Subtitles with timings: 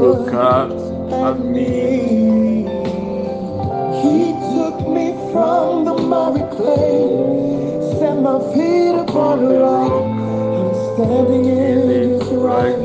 [0.00, 0.70] look up
[1.12, 2.62] at me.
[4.02, 9.92] He took me from the muddy clay, set my feet upon a rock.
[9.92, 12.77] I'm standing in His right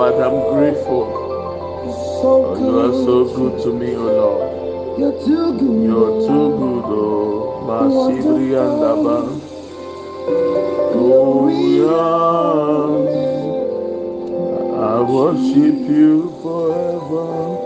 [0.00, 1.04] but I'm grateful.
[2.22, 4.98] So oh, you are so good to me, O oh Lord.
[4.98, 5.84] You're too good.
[5.84, 9.18] You're too good, oh Masibri and Abba.
[10.94, 11.84] Glory
[14.80, 17.59] I worship you forever.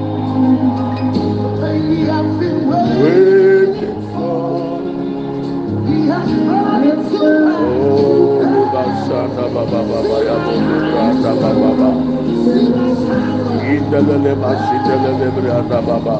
[1.90, 4.02] We have been waiting.
[4.13, 4.81] For,
[5.88, 10.56] He has brought it to oh, Bashana Baba Baba Yabu
[10.92, 11.90] Branda Baba.
[13.74, 16.18] Indelele Mashindelele Branda Baba.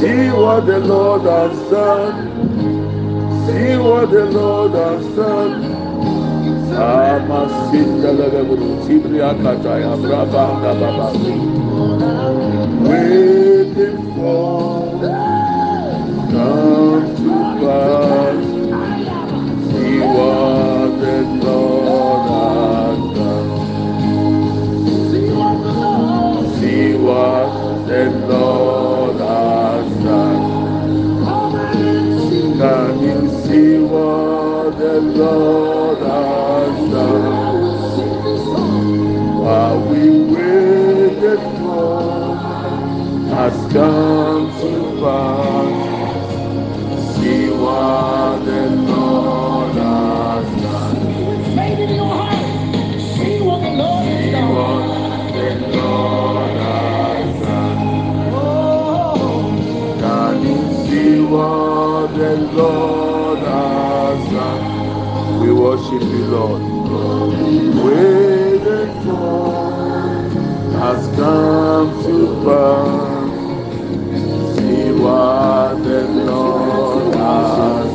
[0.00, 2.46] See what the Lord has done.
[3.46, 5.63] See what the Lord has done.
[6.76, 11.08] Amasindelele Bru Tibria Kataya Brabanda Baba.
[12.88, 14.83] Waiting for
[43.74, 45.96] come to pass.
[47.16, 50.96] See what the Lord has done.
[53.16, 53.66] See what
[55.34, 57.80] the Lord has done.
[59.98, 65.40] Can you see what the Lord has done?
[65.40, 66.62] We worship you, Lord.
[67.84, 69.50] Waited for
[70.78, 73.13] has come to pass.
[75.04, 75.10] The
[76.08, 77.92] Lord has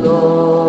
[0.00, 0.59] mundo.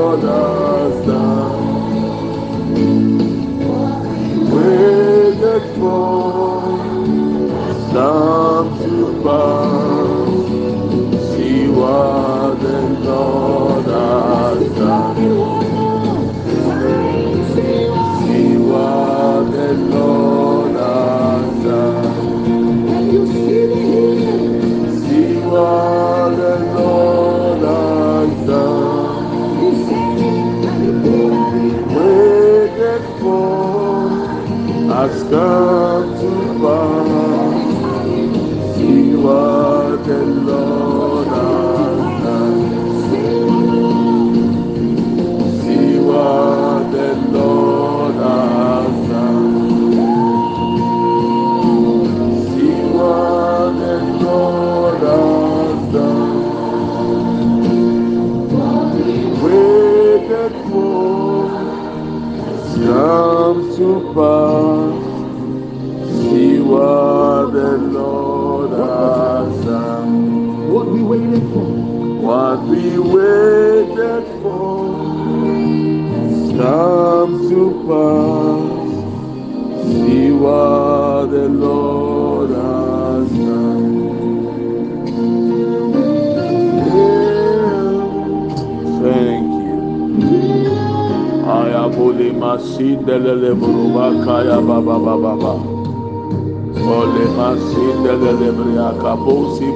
[40.12, 40.41] What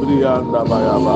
[0.06, 1.15] bo sibrianda bayaba.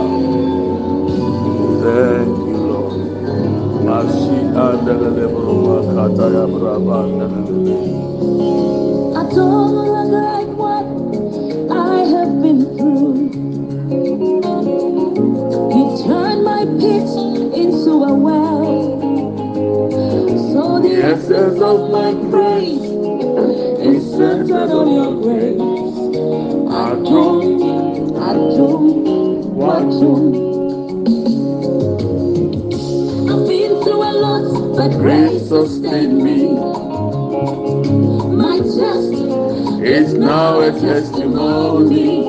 [39.91, 42.21] It's now a testimony.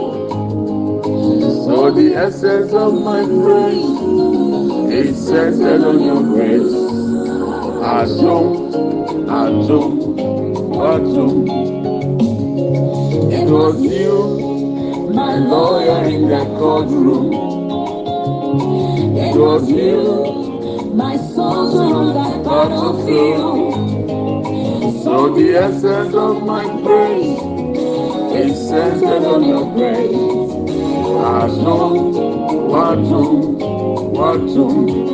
[1.66, 6.72] So the essence of my praise is centered on your grace.
[8.18, 9.50] Don't, I
[10.88, 11.48] don't.
[13.30, 17.32] It was you, my lawyer in the courtroom.
[19.18, 23.69] It was you, my soldier on that battlefield.
[25.02, 27.40] So the essence of my praise
[28.40, 29.66] is centered on your
[31.24, 32.16] I don't,
[34.18, 35.10] I don't.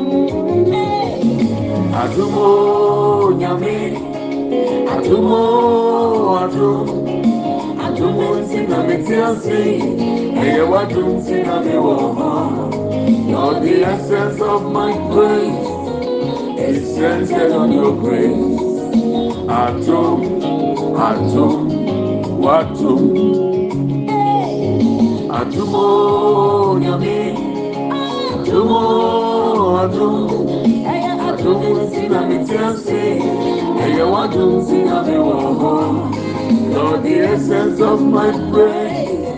[1.96, 3.78] Adumo nyame,
[4.94, 5.40] adumo
[6.42, 6.88] adum,
[7.84, 9.60] adumo nti na mi ti ase,
[10.42, 12.30] eye wadum nti na mi wọ hɔ.
[13.30, 15.68] You're the essence of my praise,
[16.68, 18.55] is centered on your grace.
[19.48, 20.42] Adum,
[20.98, 21.70] adum,
[22.42, 23.02] wadum,
[25.30, 27.18] adumo nyame,
[28.34, 28.82] adumo
[29.82, 30.30] adum.
[31.28, 33.02] Adumo nti na mi ti ase,
[33.84, 35.74] eye wadum nti na mi wọ hɔ.
[37.04, 39.28] The essence of my praise,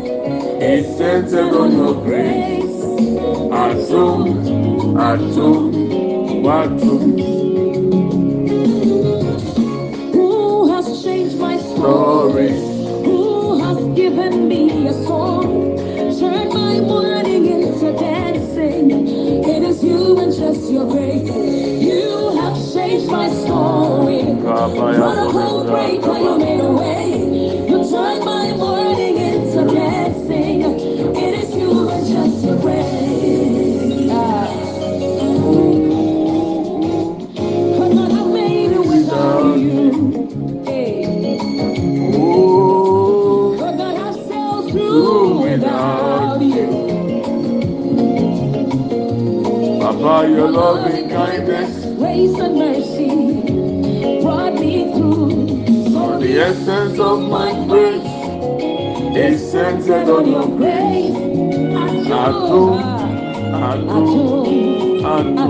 [0.62, 2.80] is centered on your grace.
[3.52, 4.24] Adum,
[4.96, 7.27] adum, wadum.
[12.30, 12.48] Story?
[12.48, 13.04] Story.
[13.04, 15.76] Who has given me a song?
[16.18, 18.90] Turned my mourning into dancing.
[19.44, 21.28] It is you and just your grace.
[21.28, 24.22] You have changed my story.
[24.24, 26.77] What a whole break when you made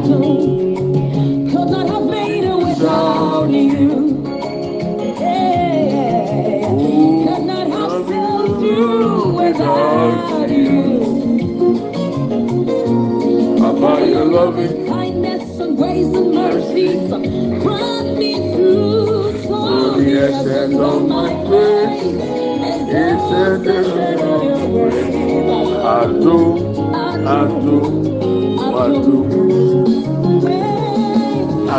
[0.09, 0.38] to me.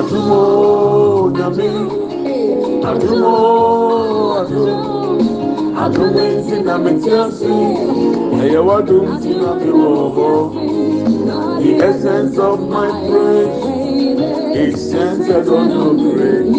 [0.09, 1.69] àdúró nyàmé
[2.89, 3.33] àdúró
[4.39, 4.75] àdúró.
[5.83, 7.51] Àdúró ntí na mẹtí ase
[8.41, 10.29] ẹyẹ wá dùn ntí na mi wọ họ
[11.61, 13.77] the essence of my praise.
[14.61, 16.49] Is centered on your grace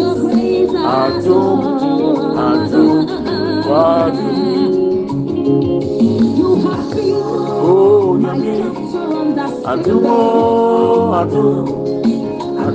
[1.01, 1.59] àdùn
[2.47, 2.97] àdùn
[3.69, 4.71] wá dùn.
[7.63, 8.55] Oh, nyàmé
[9.63, 11.80] I do.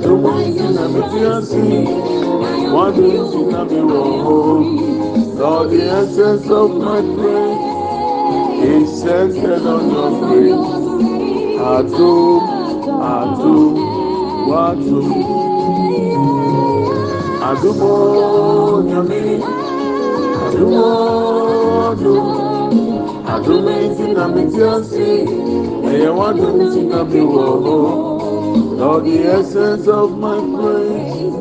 [0.07, 1.61] Adum nti na mi ti ase,
[2.73, 4.37] wadum nti na mi wọ hɔ.
[5.39, 7.63] Lord, the essence of my praise
[8.71, 10.69] is centered on your grace.
[11.73, 12.41] Adum,
[13.15, 13.73] Adum,
[14.49, 15.07] Wadum.
[17.49, 17.93] Adumo,
[18.87, 19.21] Nyame,
[20.45, 20.87] Adumo,
[21.89, 22.25] Adum.
[23.33, 25.07] Adumo nti na mi ti ase,
[25.91, 28.06] ẹ̀yẹ wá tó ń ti náà mi wọ̀ ọ́
[28.77, 31.33] Lord the essence of my praise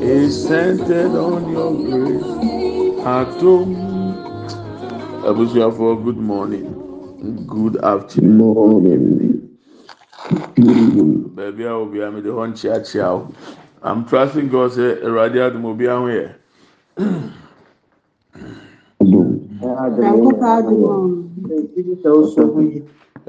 [0.00, 2.22] is centered on your grace.
[3.04, 3.74] Atom
[5.30, 6.66] abusuafo good morning.
[7.48, 9.58] Good afternoon.
[11.34, 13.26] Baabi a obi a mi de hɔ nkyeakyea o
[13.82, 16.26] i'm trusting god say awurade adum obi ahụ yɛ.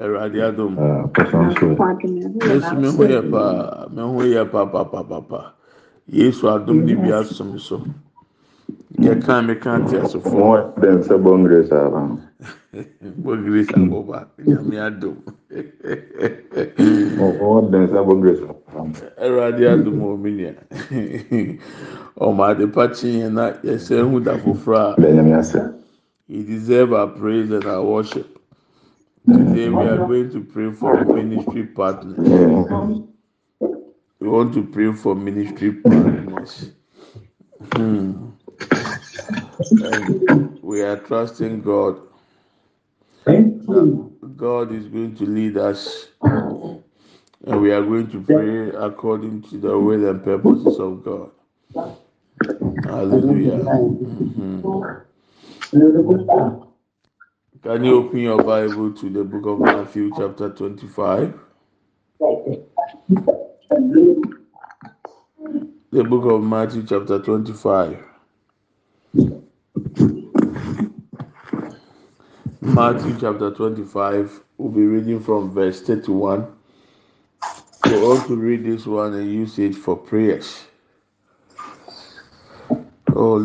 [0.01, 0.77] awurade adom.
[0.79, 1.08] Ah,
[2.46, 3.88] yesu me ho yɛ paa.
[3.91, 5.51] Me ho yɛ papapapapa
[6.12, 7.82] yesu adom ne bi asom so.
[9.00, 11.89] Yɛka meka te asofoɔ sɛ bɔngere saa
[13.24, 15.15] bɔngere saa bɔba nyame adom.
[17.20, 18.56] Ɔden sɛ bɔngere saa
[19.24, 20.53] awurade adom wɔ me nua.
[22.20, 25.75] Ɔmo ade pa kyeeɛ na yɛsɛ hu da foforɔ a
[26.27, 28.38] you deserve our praise and our worship.
[29.28, 32.42] Today we are going to pray for ministry partners.
[34.20, 36.72] We want to pray for ministry partners.
[37.74, 38.32] Hmm.
[40.62, 42.02] We are trusting God.
[44.38, 46.08] God is going to lead us.
[47.46, 51.32] And we are going to pray according to the will and purposes of God.
[52.86, 53.60] Hallelujah.
[53.64, 54.68] Mhm.
[57.62, 61.38] Can you open your Bible to the book of Matthew, chapter 25?
[65.92, 67.98] The book of Matthew, chapter 25.
[72.62, 76.48] Matthew, chapter 25, we'll be reading from verse 31.
[77.86, 80.63] We want to read this one and use it for prayers.
[83.16, 83.39] Oh.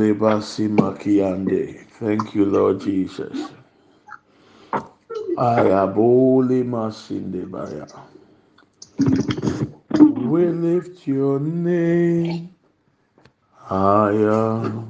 [1.99, 3.51] Thank you, Lord Jesus.
[5.37, 7.87] Uh, Ayabole Masinde Baya.
[10.15, 12.51] We lift your name
[13.53, 14.85] higher.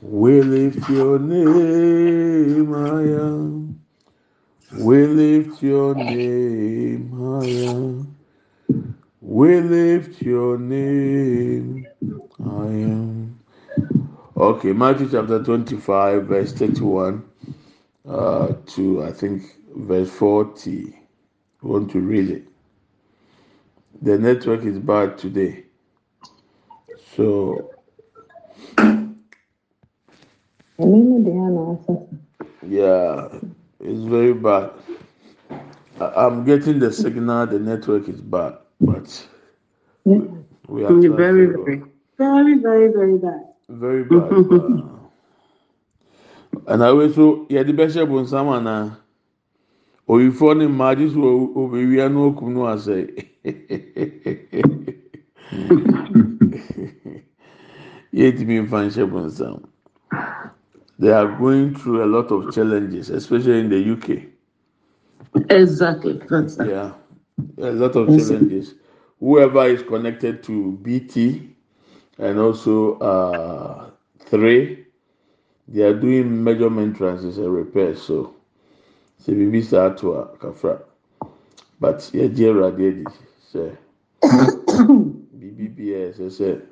[0.00, 3.50] We lift your name higher.
[4.70, 8.06] We lift your name higher.
[9.20, 11.88] We lift your name
[12.42, 13.28] higher.
[14.36, 17.27] Okay, Matthew chapter 25, verse 31
[18.08, 19.44] uh, to I think
[19.76, 20.94] verse 40.
[21.62, 22.48] We want to read it.
[24.02, 25.64] The network is bad today.
[27.16, 27.74] So,
[32.66, 33.28] yeah,
[33.80, 34.72] it's very bad.
[36.00, 39.26] I- I'm getting the signal, the network is bad, but
[40.68, 41.82] we are Very, very, very,
[42.18, 42.58] very,
[42.98, 43.40] very bad.
[43.68, 44.97] very bad.
[46.66, 48.98] I also yɛde bɛhyɛ bonsam ana
[50.08, 53.06] oyifoɔ ne mmaa gye so obewia no okum no asɛ
[58.12, 59.62] yɛtumi nfa nhyɛ bonsam.
[60.98, 64.26] They are going through a lot of challenges, especially in the UK.
[65.50, 66.20] Exactly.
[66.28, 66.68] That's that.
[66.68, 66.92] Yeah,
[67.58, 68.74] a lot of challenges.
[69.20, 71.54] Whoever is connected to BT
[72.18, 74.77] and also uh, three,
[75.68, 78.02] they are doing measurement transits and repairs.
[78.02, 78.34] So,
[79.22, 80.82] sɛ biribi saa to a kafra,
[81.80, 83.04] but yɛgye awurade adi
[83.52, 83.76] sɛ
[85.38, 86.62] biribi biara ɛsɛ sɛ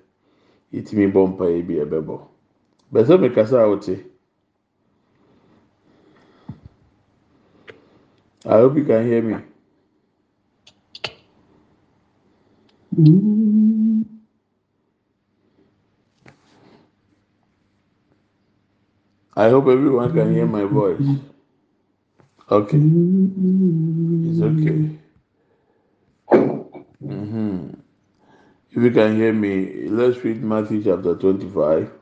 [0.73, 2.21] yɛtumi bɔ mpa yɛ bi ɛbɛbɔ.
[2.93, 4.05] Bɛsɛ mi kasa a wote.
[8.47, 9.37] I hope you can hear me.
[19.37, 21.07] I hope everyone can hear my voice.
[22.51, 22.87] Okay,
[24.23, 24.83] it's okay.
[27.07, 27.71] hmm
[28.71, 31.93] If you can hear me, let's read Matthew chapter 25,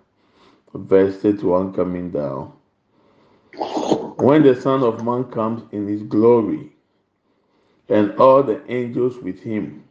[0.74, 2.52] verse 31 coming down.
[4.18, 6.72] When the Son of Man comes in his glory
[7.88, 9.84] and all the angels with him,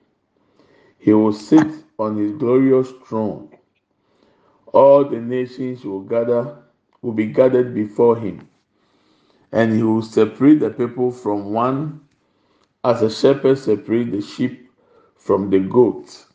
[0.99, 3.49] he will sit on his glorious throne.
[4.73, 6.62] All the nations will gather,
[7.03, 8.49] will be gathered before him,
[9.51, 12.01] and he will separate the people from one
[12.83, 14.71] as a shepherd separates the sheep
[15.17, 16.27] from the goats.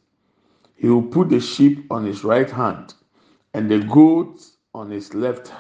[0.77, 2.95] He will put the sheep on his right hand
[3.55, 5.53] and the goats on his left.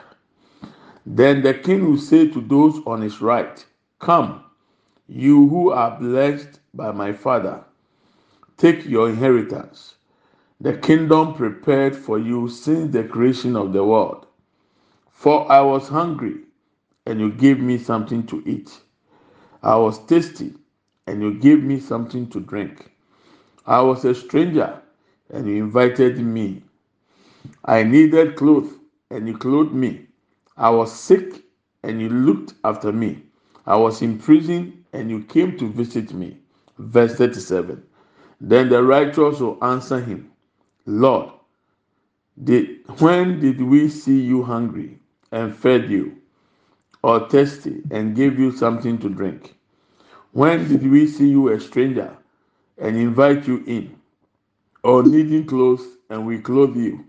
[1.06, 3.64] Then the king will say to those on his right,
[4.00, 4.44] Come,
[5.08, 7.64] you who are blessed by my father,
[8.58, 9.96] take your inheritance,
[10.60, 14.27] the kingdom prepared for you since the creation of the world.
[15.18, 16.42] For I was hungry,
[17.04, 18.80] and you gave me something to eat.
[19.64, 20.54] I was thirsty,
[21.08, 22.92] and you gave me something to drink.
[23.66, 24.80] I was a stranger,
[25.30, 26.62] and you invited me.
[27.64, 28.72] I needed clothes,
[29.10, 30.06] and you clothed me.
[30.56, 31.42] I was sick,
[31.82, 33.24] and you looked after me.
[33.66, 36.38] I was in prison, and you came to visit me.
[36.78, 37.82] Verse 37.
[38.40, 40.30] Then the righteous will answer him,
[40.86, 41.32] Lord,
[42.44, 45.00] did, when did we see you hungry
[45.32, 46.18] and fed you,
[47.02, 49.54] or thirsty and gave you something to drink?
[50.32, 52.16] When did we see you a stranger
[52.78, 53.98] and invite you in,
[54.84, 57.06] or needing clothes and we clothe you?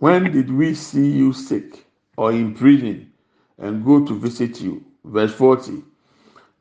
[0.00, 3.12] When did we see you sick or in prison
[3.58, 4.84] and go to visit you?
[5.04, 5.84] Verse 40.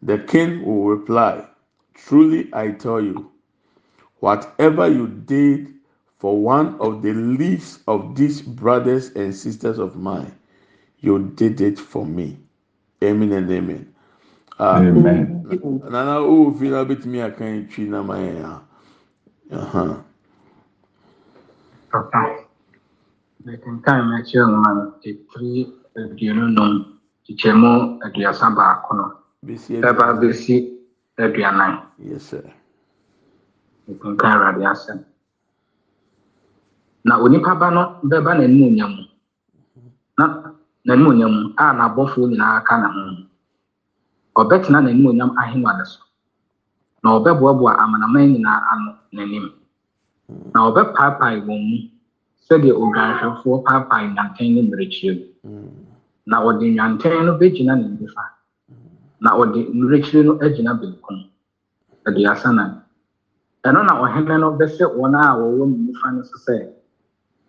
[0.04, 1.46] The king will reply,
[1.96, 3.32] Truly I tell you,
[4.22, 5.76] whatever you did
[6.20, 10.39] for one of the least of these brothers and sisters of mine,
[11.02, 12.40] you did it for me.
[13.04, 13.96] Amen and amen.
[14.60, 15.28] Ah, Amen.
[15.90, 18.62] Nana o fi na betumi aka twi na ma yɛn a.
[19.52, 20.04] Aha.
[21.92, 22.22] papa
[23.46, 25.54] mekenkan m'akyerɛ nwoma no etiri
[26.00, 26.72] aduonu num
[27.26, 27.72] kyekyɛmu
[28.06, 29.06] aduasa baako no
[29.88, 30.56] ɛba besi
[31.24, 32.54] aduanan Yes sir.
[33.88, 35.00] mekenkan awurade asɛm
[37.06, 39.09] na onipa ba no bɛba n'animuonyam mu na
[40.90, 43.02] n'animuonyam mu a n'abɔfoɔ nyinaa ka ne ho.
[44.42, 46.02] Ɔbɛtena n'animuonyam ahengua no so.
[47.04, 49.46] Na ɔbɛboaboa amanaman nyinaa ano n'anim.
[50.54, 51.78] Na ɔbɛpaapae wɔn mu
[52.50, 55.72] sɛdeɛ odwanhwɛfoɔ paapae nyanten ne mmirekyerɛ mu Mm.
[56.26, 58.24] na ɔde nyanten no bɛgyina ne nifa.
[59.22, 61.30] Na ɔde mmirekyerɛ no agyina benkum.
[62.08, 62.82] Aduasa nan
[63.64, 66.74] ɛno na ɔhene no bɛhyɛ wɔn a wɔwɔ ne nifa no so sɛ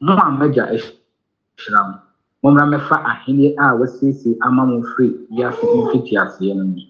[0.01, 1.99] mo a m'agya ahyira mo
[2.43, 6.83] mommra mɛfa ahenni a wɔasiesie ama mo firi wiase mfitiaseɛ no mu.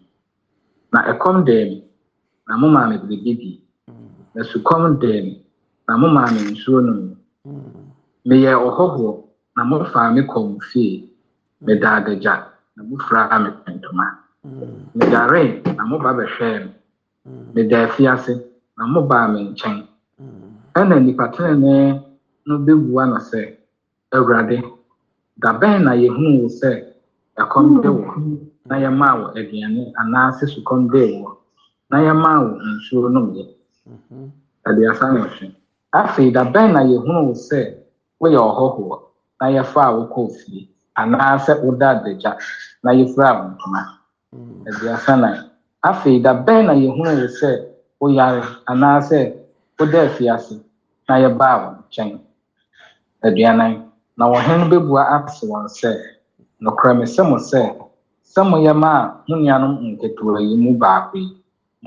[0.93, 1.85] Na ɛkɔm daa mi
[2.49, 3.53] na mo maa me biribi di.
[4.35, 5.43] Na sukɔm daa mi
[5.89, 7.73] na mo maa me nsuo nom Mm.
[8.29, 9.13] meyɛ ɔhɔhoɔ
[9.57, 11.11] na mofaa me mo fie.
[11.63, 12.35] Meda adagya
[12.77, 14.07] na mofira me ntoma.
[14.97, 16.71] Medaree na moba bɛhwɛɛ me.
[17.55, 18.33] Meda afiase
[18.77, 19.87] na mobaa me nkyɛn.
[20.79, 22.01] Ɛna nnipa tenenee
[22.47, 23.57] no bɛbua no sɛ
[24.15, 24.57] awurade
[25.43, 26.71] da bɛn na yɛhuu wo sɛ
[27.43, 28.07] ɛkɔm de wɔ
[28.69, 31.31] na yɛmaa wo aduane anaasɛ sukɔm dee wɔ
[31.91, 33.45] na yɛmaa wo nsuo nomyɛ
[33.87, 34.31] Mhm.
[34.69, 35.47] aduasa na ɔhwe
[35.93, 37.61] afei da bɛn na yɛhunu wo sɛ
[38.21, 38.99] woyɛ ɔhɔhoɔ?
[39.41, 40.69] Na yɛfaa wo kɔɔ fie?
[40.97, 42.37] Anaasɛ woda adagya?
[42.83, 43.81] Na yɛfura wo ntoma?
[44.37, 44.65] Mm.
[44.69, 45.29] aduasa na
[45.83, 47.51] afei da bɛn na yɛhunu wo sɛ
[48.01, 48.43] woyare?
[48.69, 49.19] Anaasɛ
[49.79, 50.61] woda afiase?
[51.09, 52.21] Na yɛbaa wo nkyɛn?
[53.25, 53.90] Aduanan.
[54.21, 55.91] Na wɔhene bɛbua ase wɔn sɛ
[56.65, 57.61] nokorɛ mesɛ mo sɛ
[58.33, 61.29] sɛ moyɛ ma a mo nuanom nketewa yi mu baako yi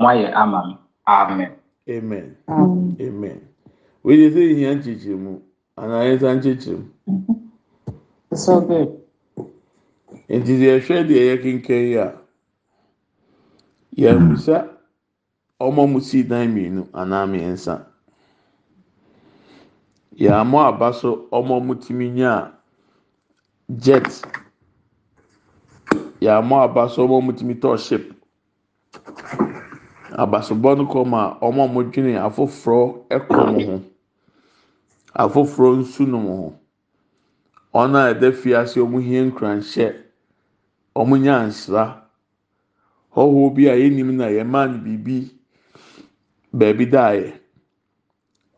[0.02, 1.54] moayɛ ama me amen
[1.90, 2.38] Amen.
[3.00, 3.42] Amen.
[4.04, 5.34] Wei de sɛ ihia nkyekyeremu
[5.82, 6.86] anaa yɛnsa nkyekyeremu.
[8.44, 8.90] So good.
[10.38, 12.08] Nti deɛ ɛhwɛ deɛ yɛkenkan yi a
[14.02, 14.56] yɛabusa
[15.66, 17.74] ɔmo mo sii dan mmienu anaa mmiɛnsa.
[20.18, 22.52] yɛn a wɔaba so wɔn a wɔtumi nyaa
[23.78, 24.22] jet.
[26.22, 26.52] Yɛn
[26.86, 28.14] a so wɔn a wɔtumi tɔɔ ship.
[30.12, 33.82] Abasobɔ no kɔm a wɔn a wɔdwene afoforɔ kɔ wɔn ho.
[35.16, 36.54] Afoforɔ nsu no ho.
[37.74, 39.96] Wɔn a yɛda fiase wɔn hie nkuranhyɛ
[40.96, 42.02] wɔn nyansra
[43.16, 45.32] hɔhoɔ bi a yɛnim na yɛmaa no biribi
[46.54, 47.43] baabi daeɛ.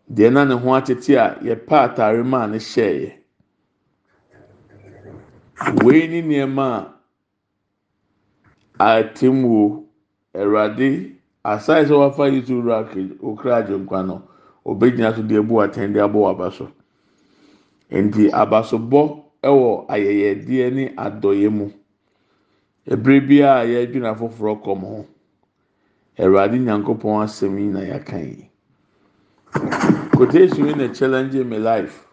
[0.09, 3.11] Deɛ na ne ho atete a yɛpɛ ataare maa no hyɛeɛ.
[5.83, 6.91] Wei ne nneɛma
[8.79, 9.81] a atemmuo
[10.35, 12.85] Awurade asae sɛ wafa yi so wura
[13.23, 14.21] okra agyenkwa no
[14.65, 16.67] obegyina so de ebu atɛn de abɔ waba so.
[17.89, 21.71] Nti abasobɔ ɛwɔ ayɛyɛdeɛ ne adɔyɛ mu.
[22.85, 25.05] Ebere biara a yɛdwene afoforɔ kɔm ho.
[26.19, 28.49] Awurade nyankopɔn asɛm yi na yɛaka yi.
[30.15, 32.07] Quotation yi na challenge my life.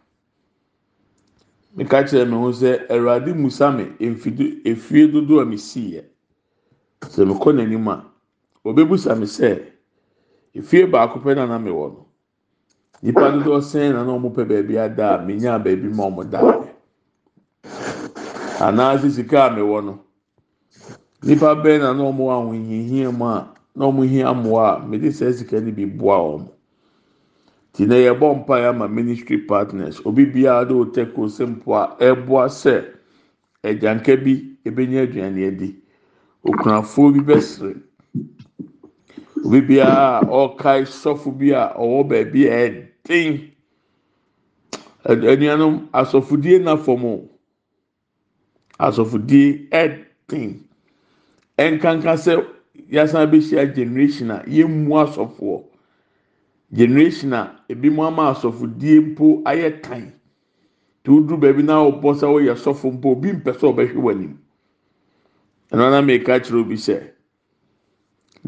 [1.76, 6.02] Meka kyerɛ me ho sɛ Awurade musa me efie dodoɔ a mesii yɛ.
[7.02, 8.04] Sɛ mekɔ n'anim a,
[8.64, 9.62] obebusa me sɛ
[10.54, 12.06] efie baako pɛ na na mewɔ no.
[13.02, 16.40] Nipa dodoɔ sɛn na na wɔn pɛ baabi ada a menyaa baabi ma wɔn da.
[18.58, 20.00] Anaasɛ sika a mewɔ no.
[21.22, 25.12] Nipa bɛn na na wɔn wɔ ahohiahia mu a na wɔn hia mmoa a mede
[25.14, 26.51] saa sika no bi boa wɔn.
[27.72, 30.00] Ti na yɛbɔ mpaeɛ ama ministry partners.
[30.04, 32.84] Obi biara de o tɛ ko sɛ mpo a ɛboa sɛ
[33.64, 35.76] agyanka bi ebenya aduane adi.
[36.44, 37.80] Okunafoɔ bi bɛsere
[39.44, 43.50] obi biara a ɔkae sɔfo bi a ɔwɔ baabi a ɛden
[45.08, 47.28] anuanom asɔfodie na fam o
[48.78, 50.60] asɔfodie ɛden
[51.58, 52.44] ɛnkanka sɛ
[52.90, 55.71] yasan bɛhyia generation a yɛmmu asɔfoɔ
[56.72, 60.12] generation a ebi mu ama asɔfodie mpo ayɛ tan.
[61.06, 64.34] Oduru baabi na ɔbɔ sɛ ɔyɛ sɔfo mpo obi mpɛ sɛ ɔbɛhwɛ w'anim.
[65.72, 67.02] Ɛno na mɛka kyerɛ obi sɛ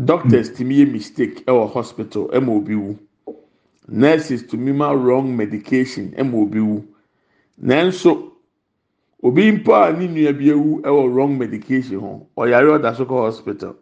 [0.05, 2.99] doctors tumi yɛ mistake ɛwɔ hospital ɛma obi wu.
[3.89, 6.85] Nurses tumi ma wrong medication ɛma obi wu.
[7.63, 8.33] Nanso
[9.23, 13.21] obi mpo a ne nua bi ewu ɛwɔ wrong medication ho ɔyare ɔda so kɔ
[13.27, 13.77] hospital.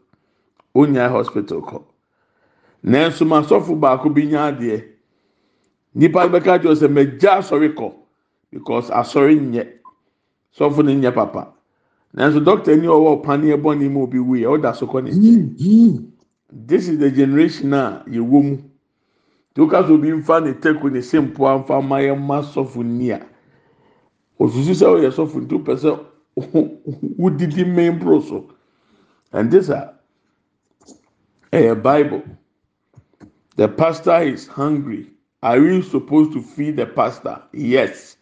[0.74, 1.82] Onyaa hospital kɔ
[2.82, 4.84] nanso ma sɔfo baako bi nya adeɛ.
[5.94, 7.92] Nipa bɛka kyerɛ sɛ mɛgya asɔre kɔ
[8.50, 9.66] because asɔre nyɛ.
[10.56, 11.52] Sɔfo ne nyɛ papa.
[12.14, 15.10] Nanso doctor ni ɔwɔ paneɛ bɔ ne mu obi wu yɛ ɔda so kɔ ne
[15.10, 16.08] nkyɛn.
[16.50, 18.58] This is the generation a yɛwɔ mu.
[19.54, 22.42] Tí o ka so obi nfa ne teko ne se mpo anfa ma yɛ ma
[22.42, 23.20] sɔfo ni a.
[24.38, 25.98] Osusu sɛ ɔyɛ sɔfo nti o pɛ sɛ
[27.18, 28.50] wodidi main bro so.
[29.32, 29.94] And this a
[31.52, 32.22] ɛyɛ bible
[33.56, 35.10] the pastor is hungry.
[35.42, 37.42] Are you supposed to feed the pastor?
[37.52, 38.16] Yes.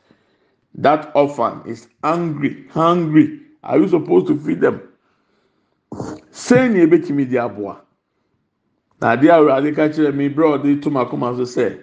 [0.75, 3.41] That orphan is hungry hungry.
[3.63, 4.81] Are you supposed to feed them?
[6.33, 7.81] Sɛn ni ebetumi di aboa
[9.01, 11.83] na adeɛ a awurade ka kyerɛ mi brɛ ɔde to ma koma so sɛ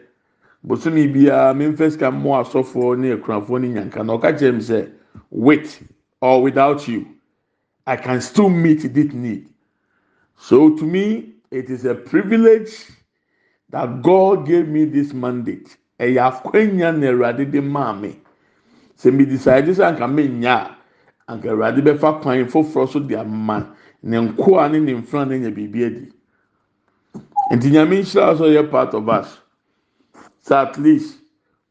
[0.66, 4.06] bosomi biara memfa sika mmɔ asɔfoɔ ne akurafoɔ ne nyanka.
[4.06, 5.84] Na ɔka kyerɛ mi sɛ
[6.22, 7.06] or without you
[7.86, 9.50] i can still meet this need.
[10.38, 12.90] So to me it is a privilege
[13.70, 15.78] that god gave me this mandate.
[16.00, 18.16] Ɛyɛ akwanya na awurade de maa mi
[18.98, 20.76] sɛ mi decide sɛ anka mi nya
[21.28, 25.40] a anka awurade bɛfa kwan foforɔ so de ama ne nkoa ne ne nfran ne
[25.40, 26.12] nya biribi adi.
[27.52, 29.40] Nti nyame nhyira sɛ ɔyɛ part of us.
[30.46, 31.20] Sɛ at least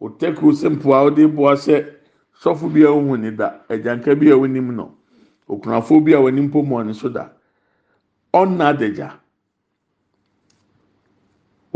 [0.01, 1.95] o tɛko sɛ mpoa ɔde boa sɛ
[2.43, 4.95] sɔfo bi a ohun ne da agyanka bi a onim no
[5.49, 7.29] okunafo bi a wɔnim mpo mu ɔne so da
[8.35, 9.13] ɔnna adagya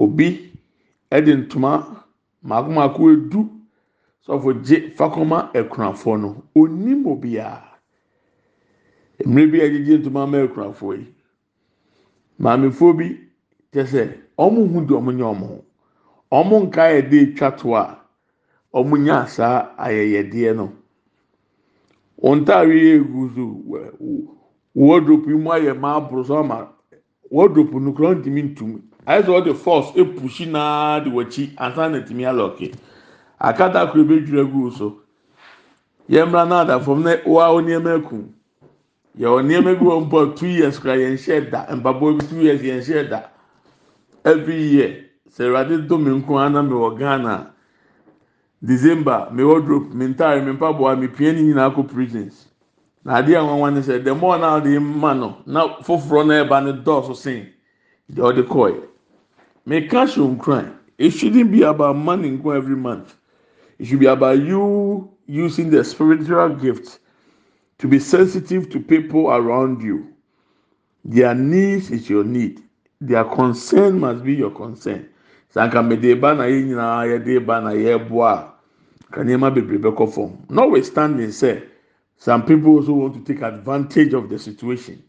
[0.02, 0.28] obi
[1.16, 1.72] ɛde ntoma
[2.48, 3.40] mako mako edu
[4.24, 6.28] sɔfo gye fakɔma ɛkunafoɔ no.
[6.60, 7.68] Onim obiara
[9.26, 11.06] mmerɛ bi a yɛgyegye ntoma ama ɛkunafoɔ yi.
[12.42, 13.06] Maamefoɔ bi
[13.72, 14.02] kyɛ sɛ
[14.38, 15.64] ɔmo hu di ɔmo nyɛ ɔmo ho.
[16.32, 17.98] Ɔmo nka yɛ de etwa to a
[18.74, 20.72] ɔmo nya saa ayɛyɛdeɛ no.
[22.22, 23.42] Wɔn ntaare yɛ egu so
[24.74, 26.68] wardrobe yi mu ayɛ maa aboro so ama
[27.30, 28.89] wardrobe no kura ntumi ntum.
[29.10, 32.72] Ayɛ sɛ ɔde force epushi naa de wɔkyi ansa na ntumi alɔke
[33.40, 34.96] akata koro ebedwira gu so
[36.08, 38.28] yɛmra naa da fam na waa nneɛma ekum
[39.18, 42.40] yɛwɔ nneɛma bi wɔ mpo a two years kora yɛn hyɛ da mpaboa bi two
[42.40, 43.22] years yɛn hyɛ da
[44.24, 47.50] every year sɛ ɛwurade do ana mi wɔ ghana.
[48.62, 52.46] December mi wardrobe mi ntaare mi mpaboa mi pie ne nyinaa kɔ prisons.
[53.04, 55.36] Na adeɛ a nwanwa ne sɛ the more na ɔde ma no.
[55.46, 57.48] Na foforɔ na ɛba ne dɔɔso sen
[58.12, 58.89] deɛ ɔde kɔɛ
[59.66, 60.78] mi cash show crime.
[60.98, 63.14] it shouldn't be about money every month.
[63.78, 66.98] It should be about you using the spiritual gift
[67.78, 70.12] to be sensitive to people around you.
[71.04, 72.62] Their needs is your need.
[73.00, 75.08] Their concern must be your concern.
[75.56, 75.80] Na na
[80.50, 81.62] notwithstanding sɛ
[82.18, 85.02] some people also want to take advantage of the situation.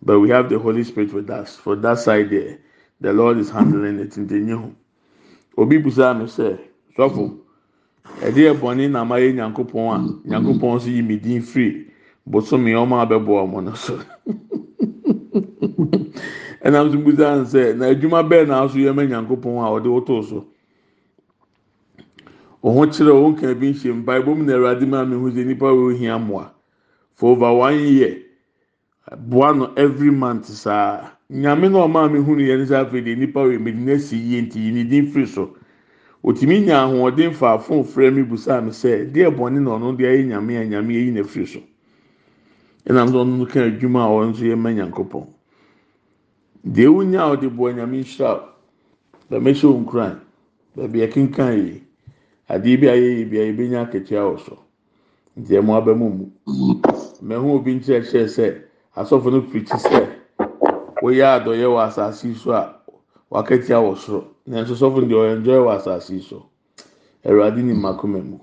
[0.00, 1.54] But we have the holy spirit with us.
[1.54, 2.58] For that side there
[3.04, 4.74] the lord is handling it in the new
[5.58, 6.58] obi busa mi sɛ
[6.96, 7.36] sɔfo
[8.22, 9.98] ɛde ɛbɔnne na ama yɛ nyankopɔn a.
[10.28, 11.86] Nyankopɔn nso yi mi din firi
[12.26, 13.98] bosomi ɔmo abɛbɔ ɔmo no so.
[16.64, 20.22] Ɛnam so busa nsɛ na adwuma bɛɛ na aso yɛ mɛ nyankopɔn a ɔde woto
[20.24, 20.46] so.
[22.62, 25.66] Ɔho kyerɛ ɔho kan bi nhyɛ mpa ebom na ɛwurade maa mi hu sɛ nipa
[25.66, 26.50] wɔ ohia mmoa
[27.14, 28.16] for over one year
[29.18, 31.13] boa no every month saa.
[31.30, 33.98] Nyame na ɔmaa mi hu no yɛ ne sɛ afei deɛ nipa wɔ emedi na
[33.98, 35.56] si yie nti yi ne din firi so.
[36.22, 40.26] Otumi nya ahoɔden faafo frɛ mi busa mi sɛ deɛ bɔnne na ɔno deɛ ɛyɛ
[40.28, 41.60] nyame a nyame yɛ yi na firi so?
[42.86, 45.26] Ɛnam so ɔno ka adwuma a ɔno nso yɛ mɛ nyankopɔn.
[46.66, 48.40] Deɛ wonya a ɔde boɔ nyame nhyira
[49.30, 50.20] dɛm ɛhyɛ wɔn kuran
[50.76, 51.82] baabi ɛkenkan yi
[52.50, 54.58] adeɛ bi a yɛyɛ bi a yɛbɛnya akatua wɔ so.
[55.38, 56.30] Nti ɛmo abɛmo mu.
[57.22, 58.60] Mɛho obi nkyerɛkyerɛ sɛ
[58.96, 60.13] asɔfo no pirikyi sɛ
[61.04, 62.74] woyɛ adɔyɛ wɔ asase so a
[63.30, 64.24] wakatia wɔ soro.
[64.48, 66.46] Nanso sɔfo deɛ ɔyɛ enjoy wɔ asase so.
[67.24, 68.38] Awurade ni mmakoma mu.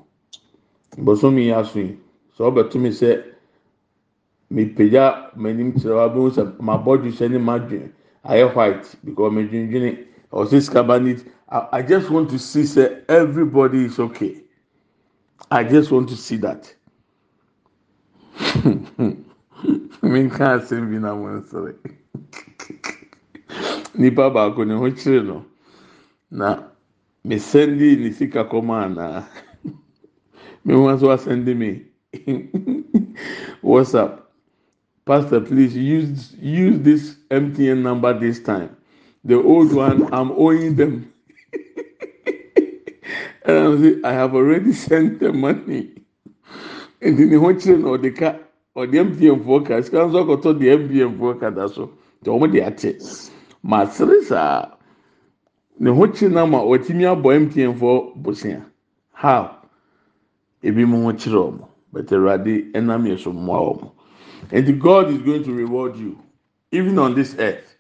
[0.97, 1.97] Bosomi yi aso yi
[2.37, 3.23] sɛ ɔbɛtumi sɛ
[4.51, 7.89] mipagya m'anim kyerɛ wa bɛn sɛ mabɔ dwesɛ ne madwene
[8.25, 11.23] ayɛ white because me dwendwene ɔsi skaba need.
[11.53, 14.41] I, just want to see say everybody is okay.
[15.51, 16.73] I just want to see that.
[20.01, 21.75] Mi nka asɛm bi na mo nsere
[23.95, 25.45] nipa baako ne ho kyerɛ no?
[26.31, 26.63] Na
[27.23, 29.23] me sɛndi ne sika kɔma anaa
[30.65, 31.69] me ho nso asɛndi me.
[33.63, 34.19] Whatsapp
[35.05, 38.75] pastor please use use this mtn number this time.
[39.23, 41.11] The old one i'm owing them.
[43.45, 45.91] And i'm say i have already sent the money.
[47.01, 48.35] Nti ne ho kyerɛ no ɔde ka
[48.75, 51.91] ɔde mtn foɔ ka sika nso ɔkɔtɔ de mtn foɔ ka da so
[52.29, 52.97] wɔn de ate
[53.63, 54.77] ma sere saa
[55.79, 58.63] ne ho kyerɛ na ma ɔtumi abɔ mtn foɔ bosia
[59.13, 59.57] how?
[60.63, 63.91] Ebi mo ho kyerɛ wɔn but awurade ɛnam yɛ so mmoa wɔn
[64.51, 66.17] and god is going to reward you
[66.71, 67.75] even on this earth.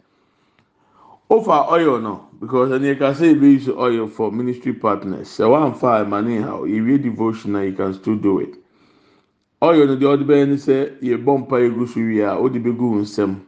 [1.29, 5.27] Ofa oil no because ɛni ɛka say ebi use oil for ministry partners.
[5.29, 8.55] Sɛ wɔn afa ɛmani ha ewie devotion na you can still do it.
[9.61, 12.59] Oil no deɛ ɔde bɛyɛ ne sɛ yɛ bɔ mpa egu so wie a ɔde
[12.63, 13.39] wɔn nsam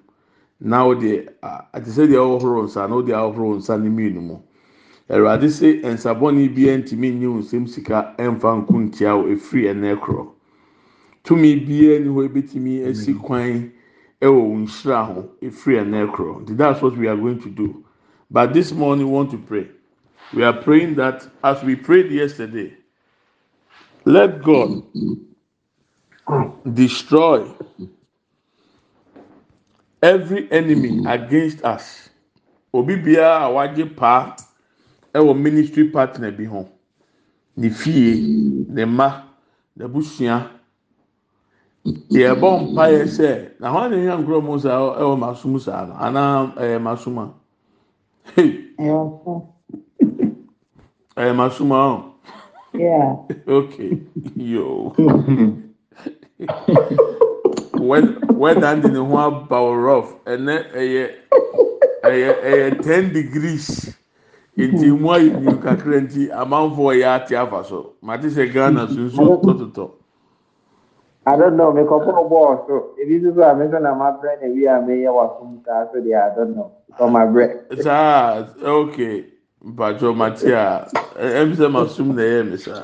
[0.63, 1.27] na ɔde
[1.73, 4.37] ati sɛ deɛ ɔhoro nsa na ɔde ahoro nsa ne mmienu mu
[5.09, 9.99] awurade sɛ nsabɔni bi ntumi nye wɔn nsam sika ɛnfa nko ntia o efiri ɛnɛ
[9.99, 10.27] korɔ
[11.23, 13.71] tumi biara ni hɔ ebetumi esi kwan
[14.21, 17.83] ɛwɔ wɔn nhyira ho efiri ɛnɛ korɔ that's what we are going to do.
[18.31, 19.67] But this morning we want to pray.
[20.33, 22.73] We are praying that as we prayed yesterday
[24.05, 24.83] let God
[26.73, 27.45] destroy
[30.03, 32.09] every enemy against us.
[32.73, 34.35] Obi biara a wagye paa
[35.15, 36.67] ɛwɔ ministry partner bi ho.
[37.57, 38.15] Ne fie
[38.69, 39.23] ne mma
[39.77, 40.49] n'abusua
[42.11, 45.93] yɛbɔ mpa yɛ sɛ na hɔn na yɛn nkorɔ mu saa ɛwɔ masum saa no
[45.95, 47.33] anaa ɛyɛ masum a?
[48.35, 48.65] Hey!
[51.17, 52.03] Ɛyɛ masum a ɔ
[52.73, 53.15] Yeah.
[53.47, 54.01] okay.
[54.35, 54.93] Yo
[57.87, 61.03] wɛda de ne ho aba o rough ɛnɛ ɛyɛ
[62.03, 63.95] ɛyɛ ɛyɛ ten degrees
[64.57, 69.41] nti mu ayi nim kakra nti amanfoɔ yɛ ate afa so mate sɛ ghana sunsun
[69.41, 69.91] tɔtɔtɔ.
[71.25, 74.39] I don't know, me couple ball so if you do a me na my brain
[74.43, 76.71] e we are me ya wa sum ka so there I don't know.
[76.97, 77.59] For my brain.
[77.81, 79.25] saa okay
[79.65, 82.83] mpatwɛ mate a ɛm sɛ ma sum na ɛyɛ mi saa.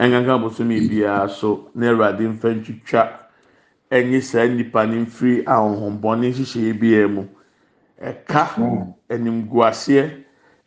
[0.00, 3.08] ɛnkankan bosomi biara so na awurade mfa ntwitwa
[3.90, 7.24] ɛnye saa nipa ne mfiri ahohombɔne nhyehyɛeɛ biara mu.
[8.00, 8.48] Ɛka
[9.10, 10.10] animguaseɛ.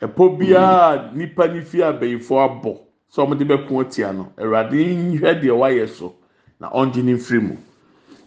[0.02, 2.78] Ɛpɔ biara nipa ne fi abɛnfo abɔ
[3.10, 6.14] sɛ wɔde bɛko tia no awurade nhwɛ deɛ wayɛ so
[6.60, 7.56] na ɔngye ne mfiri mu.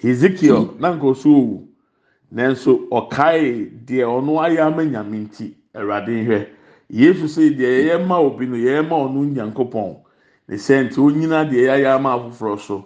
[0.03, 1.69] Ezekiel nanka ɔso owu.
[2.35, 6.47] Nanso ɔkae deɛ ɔno ayɛ ama nyame nti awurade nhwɛ.
[6.91, 10.03] Yesu sɛ deɛ yɛyɛ ma obi no yɛyɛ ma ɔno nyankopɔn
[10.49, 12.85] ne sɛ nti onyina deɛ yɛayɛ ama afoforɔ so.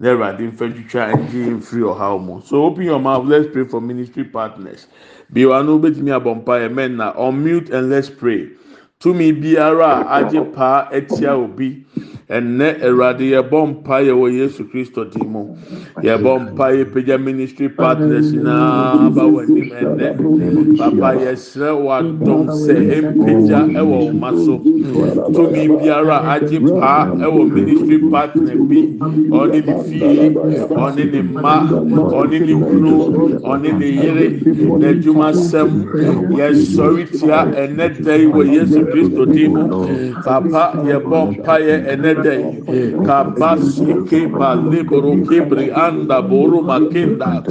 [0.00, 2.40] Na awurade mfa twitwa ngye mfiri ɔhaw mu.
[2.44, 4.86] So open your mouth let's pray for ministry partners.
[5.32, 8.48] Biwa no wobɛtumi abɔ mpa yɛ mɛn na unmute and let's pray.
[9.00, 11.84] Tumi biara a agye paa atia obi
[12.30, 15.56] ɛnɛ awurade yɛbɔ mpa yɛ wɔ yesu kristo di mu.
[16.02, 22.44] Yɛbɔ mpa yɛ pagya ministry partners nyinaa ba wɔ anim ɛnɛ papa yɛsrɛ wɔ adɔm
[22.52, 22.74] sɛ
[23.16, 24.58] mpagya ɛwɔ ɔma so
[25.32, 28.80] tumi biara agye paa ɛwɔ ministry partner bi.
[29.32, 30.28] Ɔne ne fie
[30.68, 31.54] ɔne ne mma
[32.12, 32.92] ɔne ne kunu
[33.40, 34.26] ɔne ne yere
[34.80, 35.70] n'adwuma sɛm
[36.36, 39.64] yɛsɔre tia ɛnɛ da yi wɔ yesu kristo di mu.
[40.24, 42.62] Papa yɛbɔ mpa yɛ ɛnɛ da yi
[43.02, 47.42] kabasi keba libro kibri anda boru makinda.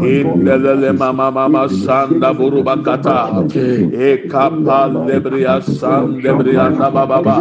[0.00, 3.34] Indelele mama mama sanda boru bakata.
[3.92, 7.38] E kapa lebria san lebria anda baba ba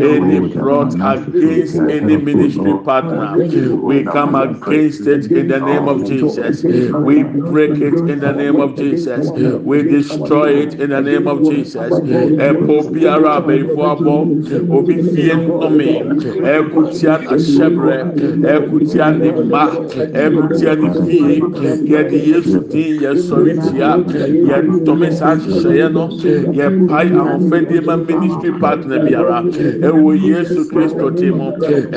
[0.00, 3.38] any fraud against any ministry partner
[3.82, 6.64] we come against it in the name of Jesus.
[7.00, 9.32] We break it in the name of Jesus.
[9.64, 12.00] We destroy it in the name of Jesus.
[12.36, 14.32] Epo biara abɛnfo abɔ
[14.70, 15.93] obi fie nnome
[16.54, 17.96] ɛkutia ahyɛbrɛ
[18.54, 19.64] ɛkutia ne mma
[20.22, 21.40] ɛkutia ne fie
[21.90, 23.90] yɛde yesu din yɛsɔre tia
[24.48, 26.04] yɛtɔme saa nhyehyɛeɛ no
[26.58, 29.42] yɛpae ahofɛdeɛ ma ministry partner biara.
[29.88, 31.50] Ɛwɔ yesu kristo din mu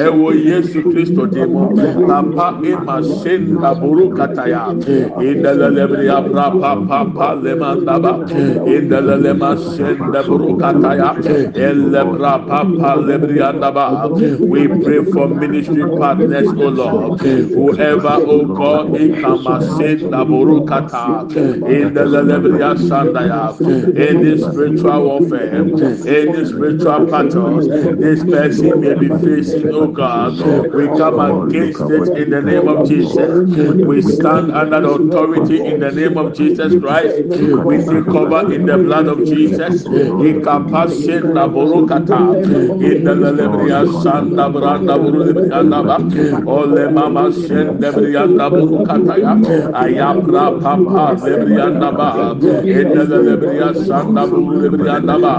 [0.05, 1.69] ɛwɔ yesu kristo din mu
[2.07, 4.73] papa ema sen aboro kataya.
[5.21, 6.51] Indalalebre abra
[6.87, 8.25] papa lemandaba
[8.65, 11.13] indalelema sen daboro kataya.
[11.53, 13.86] Elebra papa lebre andaba
[14.53, 17.21] we pray for ministry partners o lord.
[17.53, 21.25] Whoever o god ikama sen laburu kata
[21.67, 23.43] indalelebri asandaya
[24.07, 25.65] any spiritual warfare
[26.05, 27.67] any spiritual battles
[27.99, 30.37] this person may be facing oh god
[30.73, 33.41] we come against it in the name of jesus.
[33.85, 37.15] We stand under the authority in the name of jesus christ.
[37.63, 39.83] We take cover in the blood of jesus.
[39.85, 42.21] Ikapashe naborokata
[42.79, 43.15] in the
[43.83, 45.97] lebria sanda branda buru ba
[46.51, 47.29] ole mama
[48.49, 48.85] buru
[50.61, 52.31] papa lebrianda ba
[52.63, 55.33] in the lebria sanda buru lebrianda ba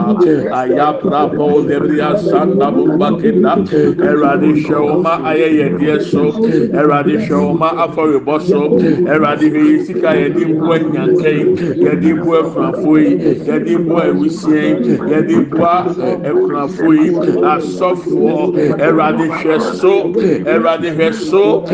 [0.61, 3.57] ayabra po lebria sanda buru bakenda.
[3.99, 6.33] Erade shawma ayeye die so
[6.73, 8.79] erade shawma afọribọ so
[9.15, 11.41] erade hweye sika yɛde mbu anyankai
[11.85, 13.11] yɛde mbu akunafo yi
[13.47, 14.63] yɛde mbu awisie
[15.11, 17.09] yɛde mbu akunafo yi
[17.53, 18.28] asɔfoɔ
[18.79, 21.65] erade hwɛ so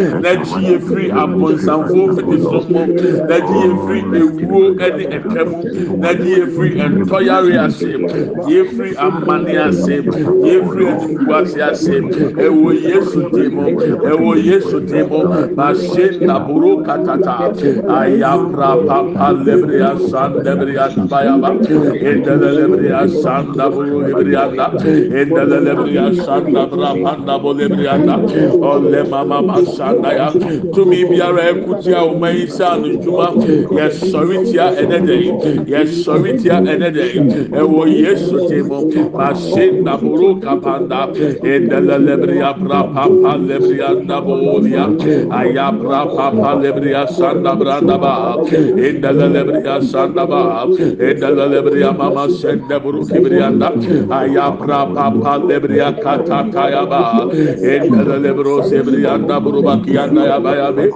[26.24, 28.16] san anda rapanda bolebrianda
[28.62, 30.30] ole mama masanda ya.
[30.74, 33.28] Tumi biara ekutia uma isa no juma
[33.76, 35.30] yɛsɔre tia ɛnɛ dɛ yi
[35.72, 37.20] yɛsɔre tia ɛnɛ dɛ yi
[37.50, 38.78] ɛwɔ yesu ti mu
[39.12, 44.84] mase ndaboro kapanda ɛdɛlɛ lebriya prapapa lebriya ndaboolia
[45.30, 50.66] aya prapapa lebriya sandabra ndaba ɛdɛlɛ lebriya sandaba
[50.98, 53.68] ɛdɛlɛ lebriya mama sɛndaboro kibriya nda
[54.10, 57.28] aya prapapa lebriya kat ya ba
[57.62, 60.90] endele lebro sebriyanda buru bakiyanda ya ba ya be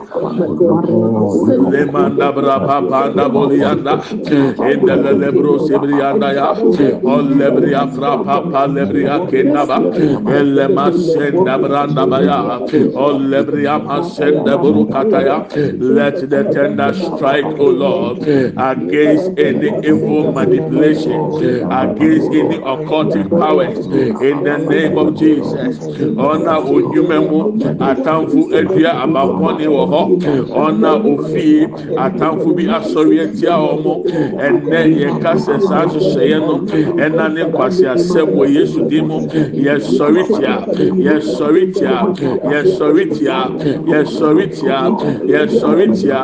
[1.70, 4.00] lemanda bra papa nabolianda
[4.70, 6.48] endele lebro sebriyanda ya
[7.04, 9.78] ol lebriya bra papa lebriya kendaba
[10.38, 12.60] elema senda branda baya
[12.94, 15.44] ol lebriya masenda buru kataya
[15.80, 18.18] let the tender strike o lord
[18.56, 21.20] against any evil manipulation
[21.70, 23.86] against any occultic powers.
[24.22, 25.78] In the name of jesus.
[26.28, 27.38] Ɔna odwuma mu
[27.90, 30.02] atamfo adua abakɔne wɔ hɔ
[30.64, 31.66] ɔna ofie
[31.96, 34.04] atamfo bi asɔre atia wɔn
[34.46, 36.54] ɛnɛ yɛka sɛ saa nhyehyɛeɛ no
[37.04, 39.18] ɛna ne nkwasi asɛm wɔ yesu din mu
[39.64, 40.54] yɛsɔre tia
[41.06, 41.96] yɛsɔre tia
[42.50, 43.38] yɛsɔre tia
[43.90, 44.78] yɛsɔre tia
[45.32, 46.20] yɛsɔre tia.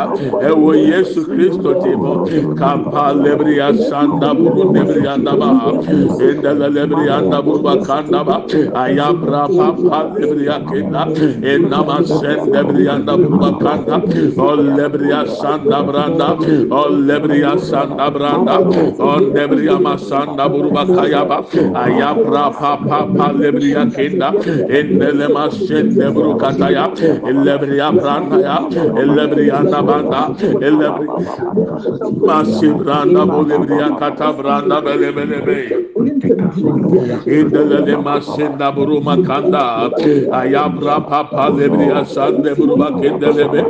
[0.48, 5.48] Ɛwɔ yesu kristo din mu kapa lebiri asanda buru lebiri andaba
[6.20, 8.36] endala lebiri andaba kandaba.
[8.84, 11.02] ayabra pampa debriya kenda
[11.52, 13.50] enna masen debriya da e bula
[14.48, 16.28] ol debriya sanda branda
[16.82, 18.56] ol debriya sanda branda
[18.98, 21.38] on debriya masanda buruba kayaba
[21.84, 24.28] ayabra papa pa debriya kenda
[24.78, 26.86] ennele masen debru kataya
[27.30, 28.56] ellebriya branda ya
[29.02, 30.22] ellebriya da banda
[30.66, 31.16] ellebriya
[32.30, 35.64] masen branda bu debriya kata branda bele bele bey
[37.26, 39.90] Indele masen da buruma kanda
[40.40, 43.60] ayabra papa lebri asande buruma kende lebe.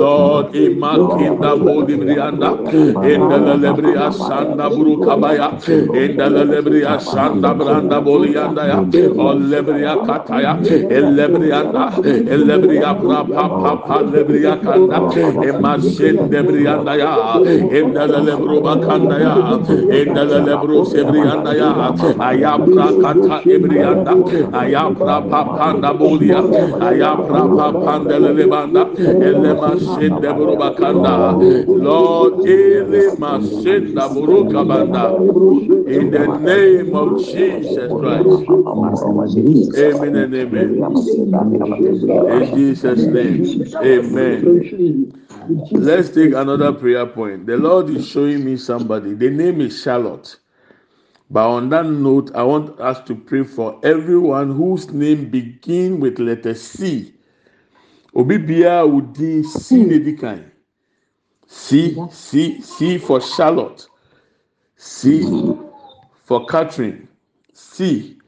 [0.00, 2.50] Lord imakinda bodim rianda
[3.02, 5.48] endele lebri asanda buru kabaya.
[6.02, 8.78] Endele lebri asanda branda boliyanda ya.
[9.52, 10.52] Lebri akataya
[11.18, 11.84] lebri anda
[12.48, 14.98] lebri e apra papa papa lebri akanda
[15.48, 17.12] emasin lebri anda ya.
[17.78, 19.34] Endele lebru bakanda ya.
[19.98, 21.72] Endele lebru sebri ya.
[22.18, 24.12] Ayabra kata ebri anda
[24.42, 24.62] ebrianda.
[24.62, 26.44] Ayapra papanda bolia.
[26.80, 28.90] Ayapra papanda lebanda.
[29.20, 31.38] Ele masende bruba kanda.
[31.68, 35.18] Lord, ele masenda buruka banda.
[35.86, 38.42] In the name of Jesus Christ.
[39.76, 40.82] Amen and amen.
[42.28, 43.48] In Jesus' name.
[43.82, 44.62] Amen.
[45.72, 47.46] Let's take another prayer point.
[47.46, 49.14] The Lord is showing me somebody.
[49.14, 50.36] The name is Charlotte.
[51.32, 56.18] But on that note, I want us to pray for everyone whose name begin with
[56.18, 57.14] letter C.
[58.14, 60.52] Obi biara C na kan.
[61.46, 63.86] C C C for Charlotte.
[64.76, 65.22] C
[66.24, 67.08] for Catherine.
[67.54, 68.18] C.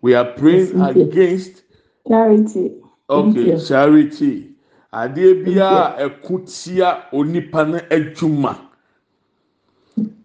[0.00, 1.64] We are praying against
[2.06, 2.70] Charity.
[3.10, 4.50] Okay charity.
[4.92, 8.73] Adeɛ biara ɛko tia onipa no adwuma.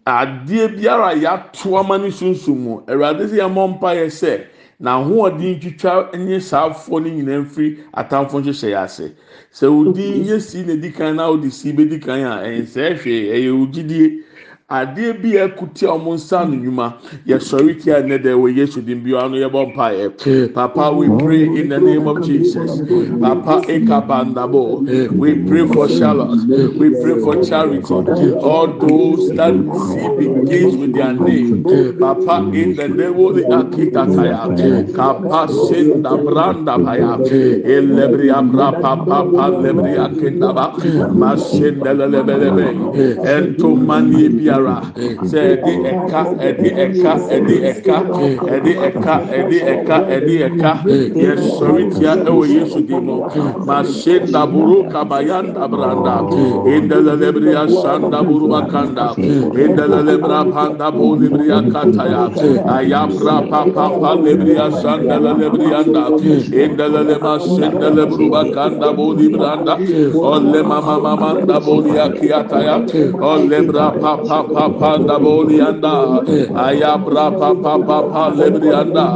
[0.06, 2.72] Adeɛ biara a yɛato ama ne sunsun mu.
[2.88, 4.32] Awurade sɛ yɛmɔ mpa yɛ sɛ
[4.82, 9.12] n'ahoɔden twitwa nye saafoɔ no nyinaa mfiri atamfo nhyehyɛ ase.
[9.52, 13.30] Sɛ odi nye si na edi kan na odi si bedi kan a ɛnsɛɛ hwee
[13.34, 14.24] ɛyɛ ogyidie.
[14.70, 16.94] Adeɛ bi a ɛkutia wɔn nsa ano nnwuma
[17.26, 20.52] yɛsɔre tia ne dɛ wɔ yesu dim bi ano yɛbɔ mpaeɛ.
[20.54, 22.80] Papa we pray in the name of Jesus.
[23.20, 24.86] Papa ekabandabo.
[25.18, 26.46] We pray for Charlotte.
[26.78, 27.92] We pray for charity.
[28.42, 31.64] All those that see begins with their name.
[31.98, 34.92] Papa in the name of the Akitataya.
[34.94, 37.18] Kapa senda branda baya.
[37.64, 40.76] Elebria brapa papa lebria kendaba.
[41.12, 42.76] Masenda lelebelebe.
[43.24, 44.28] Ento mani
[44.60, 44.82] biara
[45.30, 47.96] sɛ ɛde ɛka ɛde ɛka ɛde ɛka
[48.54, 50.72] ɛde ɛka ɛde ɛka ɛde ɛka
[51.24, 53.16] yɛsɔre tia ɛwɔ yesu di mu
[53.66, 56.16] ma se daburu kabaya dabranda
[56.66, 59.14] indalelebria san daburu bakanda.
[59.16, 62.28] İndalelebra panda bo lebria kataya.
[62.66, 66.04] Ayabra papa pa lebria san dalelebria da
[66.64, 69.74] indaleleba sen dalebru bakanda bo libranda.
[70.14, 72.76] Olle mama mama da bo liakiyataya
[73.20, 73.60] olle
[74.52, 76.22] papa da bu lianda.
[76.54, 79.06] Ayabra papa papa librianda.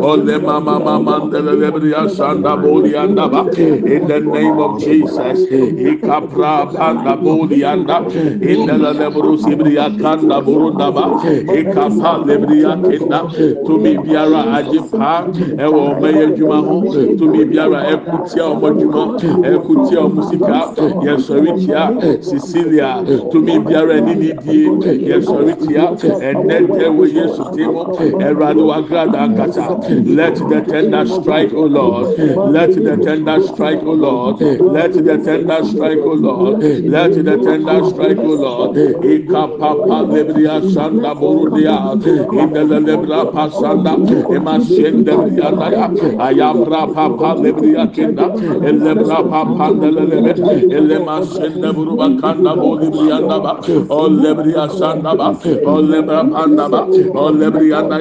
[0.00, 3.42] Olle mama mama lebria sanda bu lianda ba.
[3.58, 5.46] In the name of Jesus.
[5.50, 7.98] Ikapra panda bu lianda.
[8.42, 11.06] In the lebru sibria kanda burunda ba.
[11.48, 13.20] Ikapa lebria kenda.
[13.66, 15.32] Tumi biara ajipa.
[15.58, 16.82] Ewo meye juma ho.
[17.18, 19.16] Tumi biara ekutia omo juma.
[19.42, 20.74] Ekutia omo sika.
[21.00, 21.92] Yesoritia.
[22.20, 23.04] Sicilia.
[23.30, 24.75] Tumi biara nini die.
[24.82, 25.96] Yesoritia.
[26.20, 27.86] Enete we yesu timo.
[28.20, 29.78] Eradu agrada ankasa.
[30.06, 32.18] Let the tender strike, O Lord.
[32.18, 34.40] Let the tender strike, O Lord.
[34.40, 36.62] Let the tender strike, O Lord.
[36.62, 38.76] Let the tender strike, O Lord.
[39.02, 41.94] Ikapapa lebria sanda borudia.
[42.32, 43.96] Indele lebra pasanda.
[44.30, 45.88] Ema shende brianda ya.
[46.18, 48.28] Ayabra papa lebria kenda.
[48.62, 50.32] Elebra papa ndelelebe.
[50.70, 53.60] Elema shende buruba kanda boli brianda ba.
[53.88, 55.28] O lebria sanda ba.
[55.66, 56.86] O lebra panda ba.
[57.14, 57.98] O lebrianda.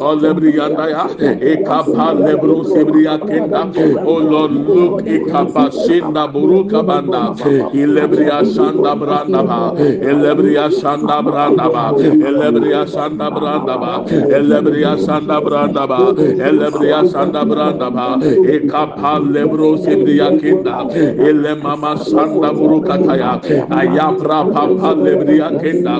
[0.00, 1.04] O lebrianda ya.
[2.24, 3.62] Lebro sibria kenda.
[4.06, 7.34] Oh Lord, look ikapa shinda buruka banda.
[7.74, 9.74] Ilebria sanda branda ba.
[9.78, 11.84] Elebria sanda branda ba.
[11.98, 14.04] Elebria sanda branda ba.
[14.08, 16.14] Elebria sanda branda ba.
[16.16, 18.18] Elebria sanda branda ba.
[18.22, 20.76] Ikapa lebro sibria kenda.
[20.94, 23.40] Ele mama sanda buruka taya.
[23.70, 25.93] Ayabra papa lebria kenda.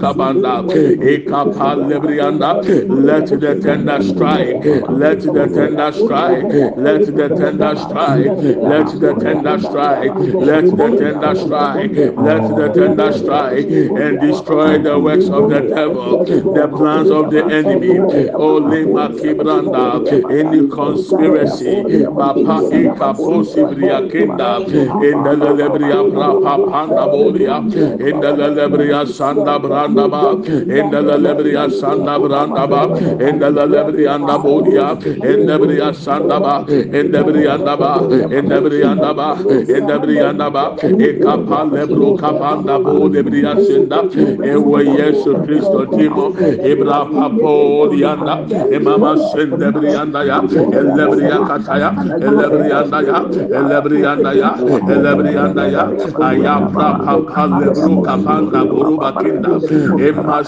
[0.00, 2.50] Kapanda kapanda kenda.
[2.50, 3.10] Lord.
[3.10, 4.64] Let the tender strike.
[4.88, 6.76] Let the tender strike.
[6.76, 8.26] Let the tender strike.
[8.26, 10.14] Let the tender strike.
[10.14, 11.90] Let the tender strike.
[12.16, 17.44] Let the tender strike and destroy the works of the devil, the plans of the
[17.44, 17.98] enemy.
[18.34, 24.60] Oh, Lema Kibranda, any conspiracy, Papa Eka Posibria Kinda,
[25.06, 27.58] in the Lebria Brapa Panda Bolia,
[28.00, 35.46] in the Lebria Sanda Brandaba, in the Lebria Sanda Brandaba, in the Lebrianda Bodia, in
[35.46, 36.66] the Bria Sandaba,
[37.00, 37.90] in the Briandaba,
[38.30, 39.28] in the Briandaba,
[39.68, 46.32] in the Briandaba, Ekapa Lebro Kapanda Bo de Bria Senda, Ewe Yesu Christo Timo,
[46.62, 51.90] Ebra Papo Dianda, Emama Sende Brianda Ya, Elebria Kataya,
[52.20, 53.18] Elebrianda Ya,
[53.58, 54.50] Elebrianda Ya,
[54.92, 55.84] Elebrianda Ya,
[56.20, 59.60] Ayabra Papa Lebro Kapanda Buruba Kinda,
[59.98, 60.42] Emma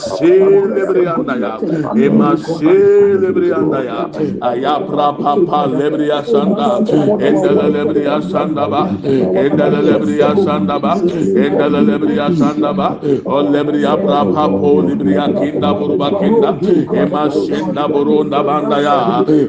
[0.76, 1.56] Lebrianda Ya,
[2.04, 4.08] Emma Lebrianda Ya,
[4.42, 5.68] Ayabra Papa
[6.42, 8.82] Lebria anda endele lebriya sandaba
[9.42, 10.92] endele lebriya sandaba
[11.44, 12.88] endele lebriya sandaba
[13.24, 16.50] o lebriya brapa po lebriya kinda buruba kinda
[17.02, 18.98] ema shinda burunda banda ya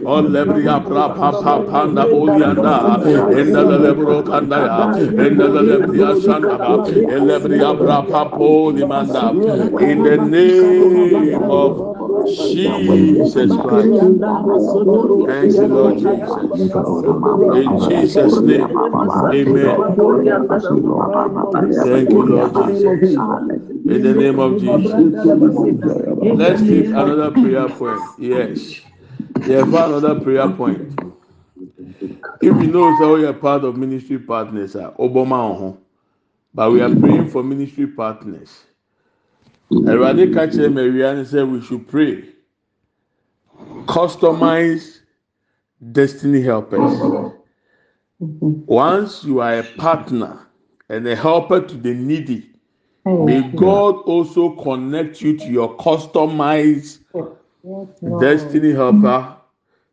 [0.05, 2.75] o lebriya brapa pa panda bulianda
[3.39, 4.79] endele lebro kanda ya
[5.25, 6.85] endele lebriya sandaba
[7.15, 9.31] elebriya brapa po limanda
[9.81, 14.03] in the name of Jesus Christ.
[15.25, 17.03] Thank you, Lord Jesus.
[17.53, 18.89] In Jesus' name,
[19.31, 19.89] amen.
[21.81, 23.03] Thank you, Lord Jesus.
[23.85, 24.93] In the name of Jesus.
[26.33, 28.01] Let's take another prayer point.
[28.19, 28.81] Yes.
[29.45, 30.99] Yeah, for another prayer point.
[32.41, 35.77] If you know so we are part of ministry partners, uh, Obama,
[36.53, 38.63] but we are praying for ministry partners.
[39.81, 42.23] Erade ka kyerɛ and said we should pray.
[43.85, 44.99] Customize
[45.91, 46.99] destiny helpers.
[48.19, 50.47] Once you are a partner
[50.89, 52.49] and a helper to the needy,
[53.05, 56.99] may God also connect you to your customized
[58.19, 59.35] destiny helper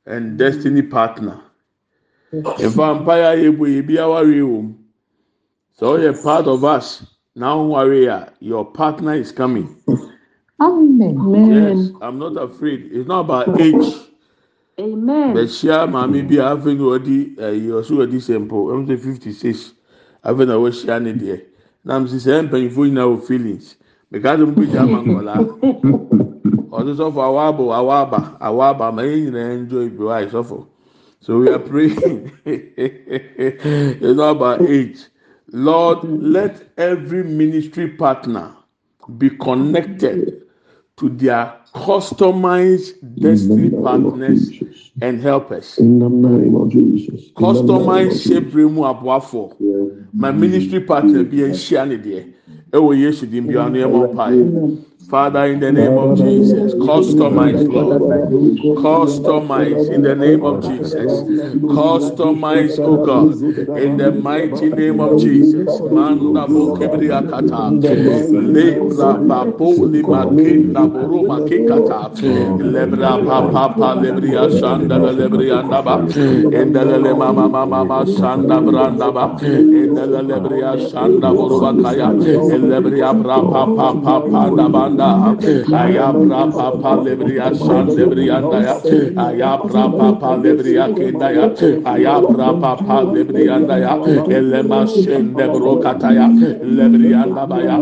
[0.06, 1.40] and destiny partner.
[2.32, 4.84] If vampire able be our room,
[5.72, 7.04] so you're part of us.
[7.36, 8.08] Now worry,
[8.40, 9.76] your partner is coming.
[10.60, 11.78] Amen.
[11.78, 12.90] Yes, I'm not afraid.
[12.92, 13.94] It's not about age.
[14.80, 15.34] Amen.
[15.34, 19.74] bɛhyia maame bi a afei na ɔdi ɛyi ɔso ɔdi sample ɛmu sɛ fifty six
[20.24, 21.40] afei na wɔahyia ne deɛ
[21.84, 23.76] nam si sɛ mpanyinfoɔ nyinaa wɔ feelings
[24.10, 25.34] because mo bi gya ama nkɔla
[26.72, 30.66] ɔdo sɔfo awaabo awaaba awaaba ma yɛn nyinaa enjoy bi wa sɔfo
[31.20, 35.09] so we are praying it's not about age
[35.52, 38.54] lord let every ministry partner
[39.18, 40.42] be connected
[40.96, 44.50] to their customized destiny partners
[45.00, 45.78] and helpers.
[45.78, 47.30] In the name of Jesus.
[47.30, 49.56] Customized shape mu aboafo.
[50.12, 52.32] My ministry partner bi nhyia ne deɛ.
[52.72, 54.84] Ɛwɔ Yesu dim bi ano ɛmɔ mpae.
[55.08, 57.98] Father, in the name of Jesus, customize, Lord.
[58.76, 61.24] Customize in the name of Jesus.
[61.68, 63.38] Customize, oh God,
[63.74, 65.80] in the mighty name of Jesus.
[68.30, 72.02] Lebra papo lima kinda boro makikata.
[72.58, 76.06] Lebra papa pa lebria shanda lebria ndaba.
[76.52, 79.36] Endele le mama mama shanda branda ba.
[79.72, 82.16] Endele lebria shanda boro bakaya.
[82.60, 83.94] Lebria pra papa
[84.90, 85.38] anda
[85.70, 88.74] aya bra pa pa lebri ya san lebri anda ya
[89.26, 91.46] aya bra pa pa lebri ya kenda ya
[91.86, 93.94] aya bra pa pa lebri anda ya
[94.38, 96.26] ele ma shende bro kata ya
[96.78, 97.76] lebri anda ba ya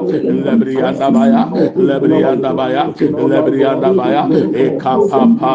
[0.44, 1.42] lebri anda ba ya
[1.88, 2.84] lebri anda ba ya
[3.32, 5.54] lebri anda ba ya e ka pa pa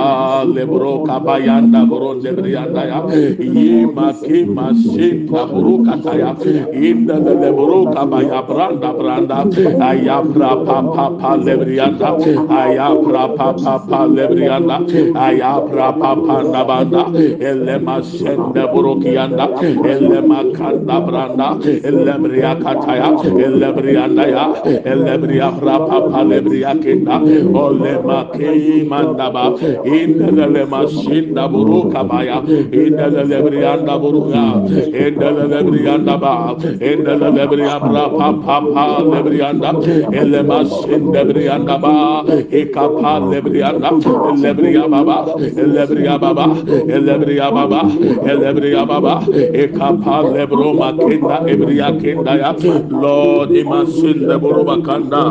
[0.56, 3.00] lebro ka ba ya anda bro lebri anda ya
[3.38, 6.32] ye ma ke ma shende bro kata ya
[6.90, 9.40] inda lebro ka ba ya branda branda
[9.90, 12.10] aya bra pa pa pa lebrianda.
[12.50, 14.78] Aya pra pa pa pa lebrianda.
[15.16, 17.04] Aya pra pa pa na banda
[17.40, 19.46] elle masende burukianda
[19.84, 21.48] elle makanda branda.
[21.84, 22.14] Elle
[22.64, 23.10] kataya.
[23.38, 24.46] Elle brianda ya.
[24.86, 26.24] Elle bria pra pa pa
[26.84, 27.18] kenda.
[27.54, 29.46] Ole makei mandaba
[29.86, 32.42] indele le masinda buruka baya
[32.72, 33.24] indele
[36.18, 36.56] ba.
[36.82, 39.72] İndele le bria pra pa pa lebrianda.
[40.12, 42.24] Elle masende brianda ba.
[42.62, 43.90] Ekapa lebrianda.
[44.34, 45.36] Elebria baba.
[45.58, 46.48] Elebria baba.
[46.88, 47.82] Elebria baba.
[48.32, 49.16] Elebria baba.
[49.64, 52.52] Ekapa lebro makenda ebria kenda ya.
[52.90, 55.24] Lord imashinda boro bakanda.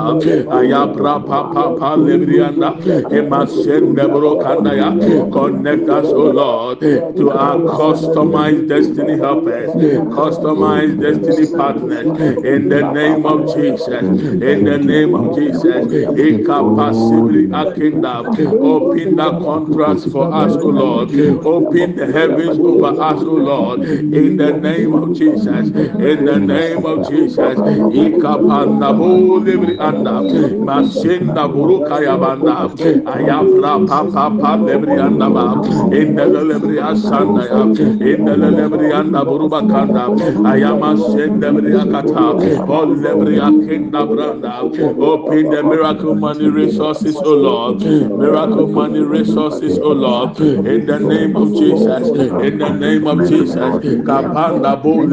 [0.51, 2.75] Ayabra papa papa lebrianda.
[3.11, 4.91] Imashinda boro kanda ya.
[5.31, 9.71] Connect us, O Lord, to our customized destiny helpers,
[10.19, 12.07] customized destiny partners.
[12.45, 13.89] In the name of Jesus.
[13.89, 15.92] In the name of Jesus.
[16.17, 18.27] Incapacibly akinda.
[18.61, 21.11] Open the contracts for us, O Lord.
[21.45, 23.83] Open the heavens over us, O Lord.
[24.13, 25.71] In the name of Jesus.
[25.99, 27.61] In the name of Jesus.
[27.91, 30.27] Ikapanda bolibri anda.
[30.61, 32.69] Mashinda burukaya banda.
[33.07, 35.57] Ayabra papa lebri anda ba.
[35.93, 37.63] In the lebri asanda ya.
[38.09, 40.11] In the lebri anda buruba kanda.
[40.45, 42.37] Ayama shenda lebri akata.
[42.69, 44.71] All lebri akinda branda.
[45.01, 47.83] Open the Miracle money resources, oh Lord.
[48.17, 50.39] Miracle money resources, oh Lord.
[50.65, 52.13] In the name of Jesus.
[52.39, 53.79] In the name of Jesus.
[54.07, 55.07] Kapanda bo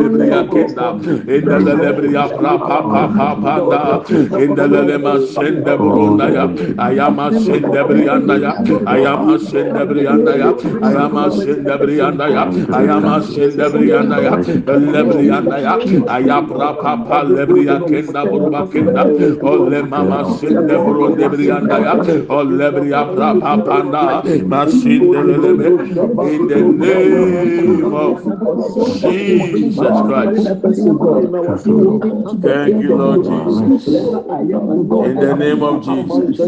[0.48, 0.94] kenda.
[1.28, 3.08] In the lebria pra pa pa.
[4.38, 6.48] In the lema sende burunda ya.
[6.78, 8.54] Ayama sende brianda ya.
[8.86, 10.54] Ayama sende brianda ya.
[10.82, 12.46] Ayama sende brianda ya.
[12.72, 14.38] Ayama sende brianda ya.
[14.74, 15.80] Lebrianda ya.
[16.08, 19.12] Ayapra pa pa lebria kenda buruba kenda.
[19.42, 22.00] Ole mama sende burunde brianda ya.
[22.30, 24.24] Ole bria pra pa panda.
[24.46, 25.72] Masinde leleme.
[26.20, 27.42] In the name
[29.02, 30.58] of Jesus Christ.
[32.44, 33.62] Thank you, Lord Jesus.
[35.02, 36.40] In the name of Jesus.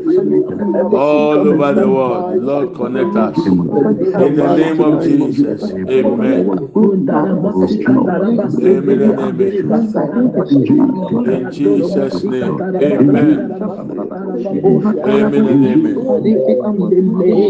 [0.91, 3.37] All over the world, Lord, connect us.
[3.45, 5.71] In the name of Jesus.
[5.89, 6.69] Amen.
[8.63, 9.51] Amen and amen.
[11.25, 12.59] In Jesus' name.
[12.81, 13.51] Amen.
[15.05, 15.95] Amen and amen.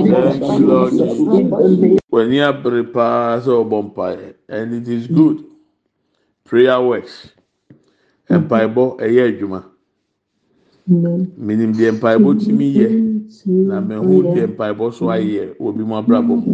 [0.09, 5.45] Thank you, Lord When you are prepared, so bonfire, and it is good.
[6.45, 7.29] Prayer works.
[8.29, 9.63] Mpaebɔ ɛyɛ adwuma.
[10.89, 12.87] Minim deɛ mpaebɔ tumi yɛ
[13.67, 16.53] na mehu deɛ mpaebɔ so ayɛ wɔ bi mu abrabɔ mu.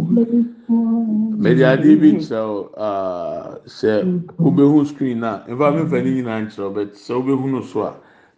[1.40, 4.04] Mɛde adeɛ bi kyerɛw aa sɛ
[4.36, 7.94] wobɛhu screen na nfa mi nfa ne nyinaa nkyerɛw bɛt sɛ wobɛhu no so a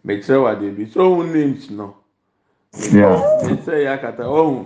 [0.07, 1.93] mɛkyerɛw adeɛ bi sɛ ohun names no.
[2.71, 4.65] Mɛsɛ yɛ akata ɔhun.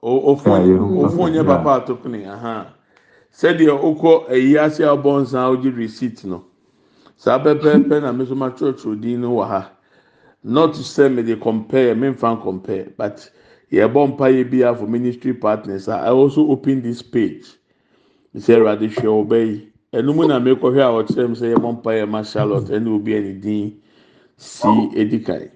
[0.00, 1.84] Ofun ofun nyɛ papa
[2.32, 2.66] ahan.
[3.30, 6.47] Sɛdeɛ okɔ ɛyi ase abɔ nsa a ogye receipt no.
[7.18, 9.70] Saa pɛpɛɛpɛ na mi nso ma twerɛtwerɛ din no wɔ ha.
[10.44, 13.28] Not to say me dey compare, me nfa compare, but
[13.72, 17.58] yɛbɔ mpa yɛ bi for ministry partners I also open this page.
[18.36, 19.68] Sɛ Ɛwurade hwɛ ɔbɛ yi.
[19.92, 23.12] Ɛnum na mi kɔhwɛ a ɔkyerɛ mi sɛ yɛbɔ mpa yɛ ma Charlotte ɛna obi
[23.12, 23.80] ɛni din
[24.36, 25.50] si edi kan.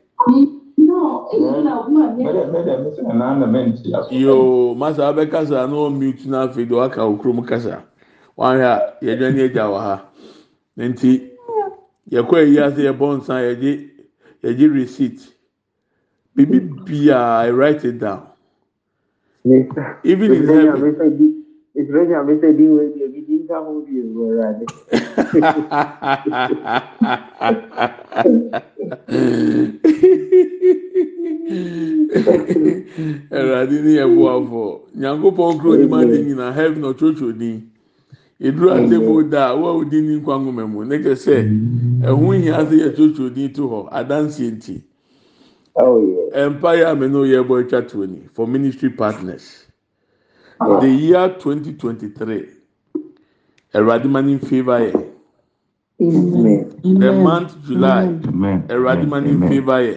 [4.10, 7.84] Yoo masa abɛkasa na ɔmute na afei de waka okurom kasa.
[8.36, 10.02] Wahwɛ a yɛdwa ne agya wɔ ha.
[10.76, 11.31] Nti
[12.10, 13.72] yɛkɔ ayi ase yɛbɔ nsa yɛgye
[14.44, 15.20] yɛgye receipt
[16.34, 18.22] bibi bia i write it down
[20.04, 21.42] even in heaven.
[21.74, 22.38] Especially àmì.
[33.38, 34.68] Ẹ̀rọ adé ní ẹ̀bùn àfọ̀,
[35.00, 37.58] Nyankopɔn kúrò ní máa nyina, heaven ọ̀tọ̀ọ̀tọ̀ dín.
[38.46, 40.84] Ìdúró àti mu da a wọ́n di ní nkwa nwoma mu.
[40.84, 41.40] Ne kẹ sẹ́,
[42.08, 44.74] ẹ̀hún yìí ase yẹ tọ̀ọ̀tọ̀ ní tó họ, adansi nti.
[45.76, 46.44] Yeah.
[46.44, 49.44] Empire àmì ní oyè ẹ̀bọ̀ ẹ̀twa tó ní for ministry partners.
[50.60, 50.80] Ah.
[50.80, 52.48] The year 2023,
[53.74, 54.92] Ẹ̀rọ̀adé máa ní favour yẹ.
[56.00, 56.66] Amen.
[57.00, 58.62] The month July, Amen.
[58.68, 59.48] Ẹ̀rọ̀adé máa ní Amen.
[59.48, 59.96] favour yẹ.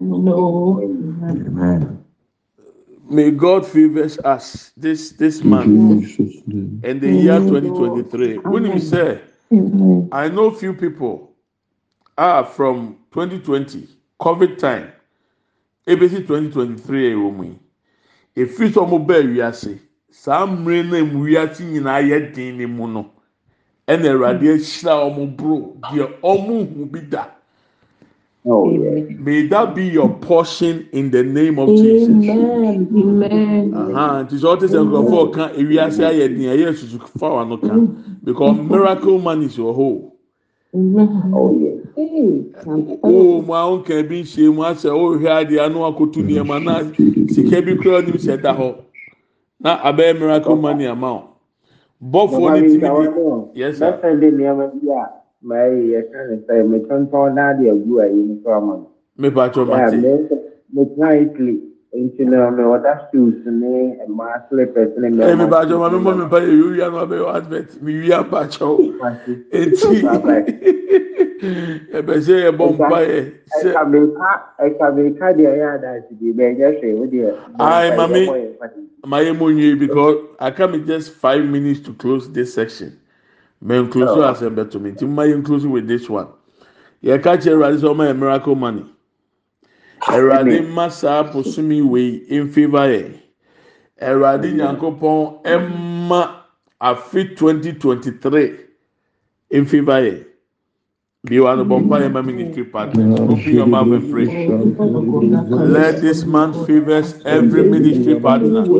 [0.00, 0.80] No.
[1.24, 1.98] Amen.
[3.10, 6.42] May God favors us this this In month Jesus'
[6.84, 8.36] and the year 2023.
[8.38, 9.20] When you say,
[10.12, 11.32] I know few people
[12.18, 13.88] are from 2020
[14.20, 14.92] COVID time,
[15.86, 17.58] ABC 2023 ɛwɔ eh, mu yi.
[18.36, 19.78] Efi sɛ ɔmo bɛɛ wiase,
[20.10, 23.10] saa mmiri na emu wiase nyinaa yɛ den ne mu no,
[23.88, 27.37] ɛna Awurade ahyira ɔmo bro deɛ ɔmo hu bi da.
[28.44, 29.02] Oh, yeah.
[29.18, 31.82] May that be your portion in the name of Amen.
[31.82, 32.08] Jesus.
[32.30, 33.74] Amen.
[33.74, 34.22] Uh-huh.
[34.24, 36.28] Nti sọ ọtí sẹ nkurọfọ ọkan ewi ase ayẹ
[38.24, 40.12] because miracle man is your whole.
[43.02, 46.58] O mu ahun kan bi n ṣe mu asẹ o hwẹ adi anu akoto nneema
[46.64, 46.74] na
[47.34, 48.52] sika bi kura ọdun that da
[49.60, 51.22] Now I abẹ miracle man ama o.
[52.02, 53.50] Bọ́fọ̀ ni tìmí.
[53.54, 53.98] Yes sir
[55.42, 58.90] ma yi yɛ ka ne sɛ metɔntɔn n'ade agu a yi nso ama no.
[59.18, 59.96] mepa atwa ma ti.
[60.74, 61.62] metena italy
[61.94, 65.22] nti na mɛ ɔda shoes ne mmaa slippers ne mɛ.
[65.30, 67.92] ɛmi ba atwa ma mi mɔ mi ba yɛ yiwia ma bɛ yɔ advert mi
[67.92, 68.78] yiwia ba atwa o
[69.52, 70.02] eti
[71.94, 73.20] ɛbɛ sɛ yɛ bɔ mpa yɛ.
[73.62, 77.30] ɛka mirika ɛka mirika deɛ ɛyɛ adaasi bi bɛ ɛyɛ hwɛ o deɛ.
[77.60, 78.26] ayi maami
[79.06, 82.92] maa yɛ mo nye because i come in just five minutes to close this section
[83.64, 86.28] mɛnkloso asɛm better nti mma My nkloso with this one.
[87.02, 88.84] Yɛka kyerɛ awurade sɛ ɔma yɛ miracle money.
[90.02, 93.12] Awurade mma saa bosomi wei nfeva yɛ
[94.00, 96.34] awurade nyankopɔn ɛma
[96.80, 98.56] afe twenty twenty three
[99.52, 100.10] nfeva eh?
[100.10, 100.24] yɛ.
[105.56, 108.70] Let this man favor every ministry partner.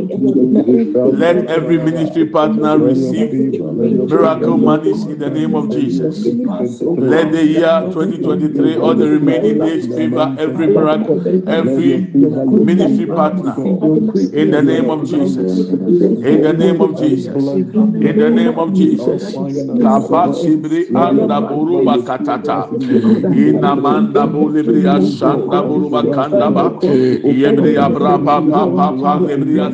[1.10, 3.36] Let every ministry partner receive
[4.08, 6.36] miracle monies in the name of Jesus.
[6.96, 12.08] Let the year 2023 or the remaining days favor every miracle, every
[12.60, 13.60] ministry partner
[14.32, 15.70] in the name of Jesus.
[16.22, 17.60] In the name of Jesus.
[18.00, 19.38] In the name of Jesus.
[22.42, 22.70] Kata, Briata,
[23.32, 26.74] Inamanda Bulibria Santa Buruba Kandaba,
[27.26, 29.70] Yebria Brapa Papa Pabria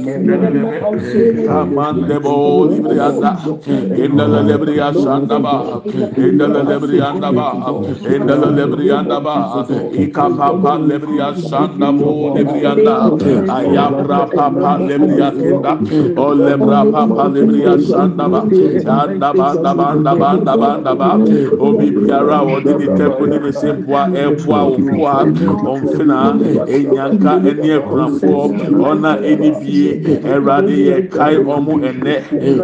[1.46, 3.42] Amandebo Librianda,
[3.96, 5.82] Indala Lebria Sandaba,
[6.16, 13.12] Indala Lebriandaba, Indala Lebriandaba, Ikapa Lebria Santa Bulibrianda,
[13.48, 15.82] Ayabra Papa Lebria Kinda,
[16.16, 18.48] O Lebra Papa Lebria Sandaba,
[18.84, 21.24] Sandaba, Naba, Naba, Naba, Naba,
[21.58, 25.14] Obi Biara wɔde ne tɛko ne ne se mpoa ɛboa opoa
[25.72, 26.18] ɔmfina
[26.74, 28.42] enyanka ɛne akunafoɔ
[28.90, 29.90] ɔna ɛni bie
[30.32, 32.14] ɛwurade yɛ kae ɔmo ɛnɛ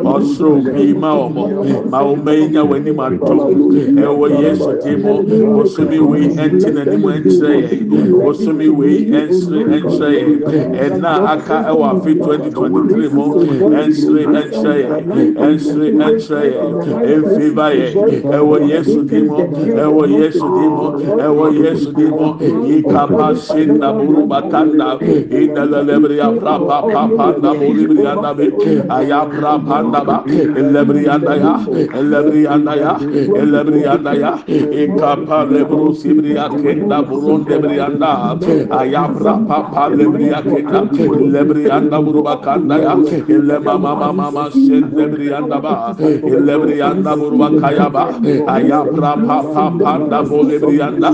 [0.05, 1.45] ɔsoro bi ma ɔmo
[1.91, 3.39] ma ɔmo enya w'anim atom
[4.05, 5.14] ɛwɔ yesu ti mu
[5.55, 10.31] bosomi wei ɛnti n'anim ɛnkyerɛ yɛn bosomi wei ɛnsere ɛnkyerɛ yɛn
[10.85, 13.24] ɛna aka ɛwɔ afe twenty twenty three mu
[13.81, 16.72] ɛnsere ɛnkyerɛ yɛn ɛnsere ɛnkyerɛ yɛn
[17.12, 17.95] ɛnfiva yɛn
[18.37, 19.39] ɛwɔ yesu mu
[19.84, 20.86] ɛwɔ yesu di mu
[21.26, 22.26] ɛwɔ yesu di mu
[22.76, 24.98] ikaba se namuru bakanda
[25.40, 28.46] inalɛlɛbiri abra papa panda mulibiri anabe
[28.98, 30.16] ayabra panda ba
[30.60, 31.52] elɛbiri anaya
[32.00, 32.92] elɛbiri anaya
[33.42, 34.32] elɛbiri anaya
[34.82, 38.10] ikaba lɛburu sibiri akenda buru ndebiri anda
[38.80, 40.80] ayabra papa lɛbiri akenda
[41.34, 42.94] lɛbiri anda buru bakanda ya
[43.36, 48.04] elɛma mama mama se lɛbiri anda ba elɛbiri anda buru bakaya ba
[48.56, 51.11] ayabra papa pa pa panda bolu bri anda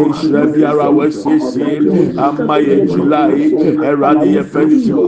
[0.00, 1.64] esre biara wasisi
[2.26, 3.40] ama ye july
[3.90, 5.02] erade ye fediso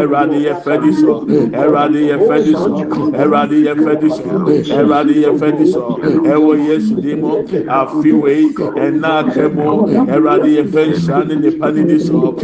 [0.00, 1.14] erade ye fediso
[1.62, 2.68] erade ye fediso
[3.22, 4.22] erade ye fediso
[4.80, 5.82] erade ye fediso
[6.34, 7.32] ẹwọ yesu di mu
[7.78, 8.34] afiwe
[8.84, 9.68] ẹna akẹmu
[10.14, 12.34] ẹwurade yẹ fẹ nhyia ne nipa ne di so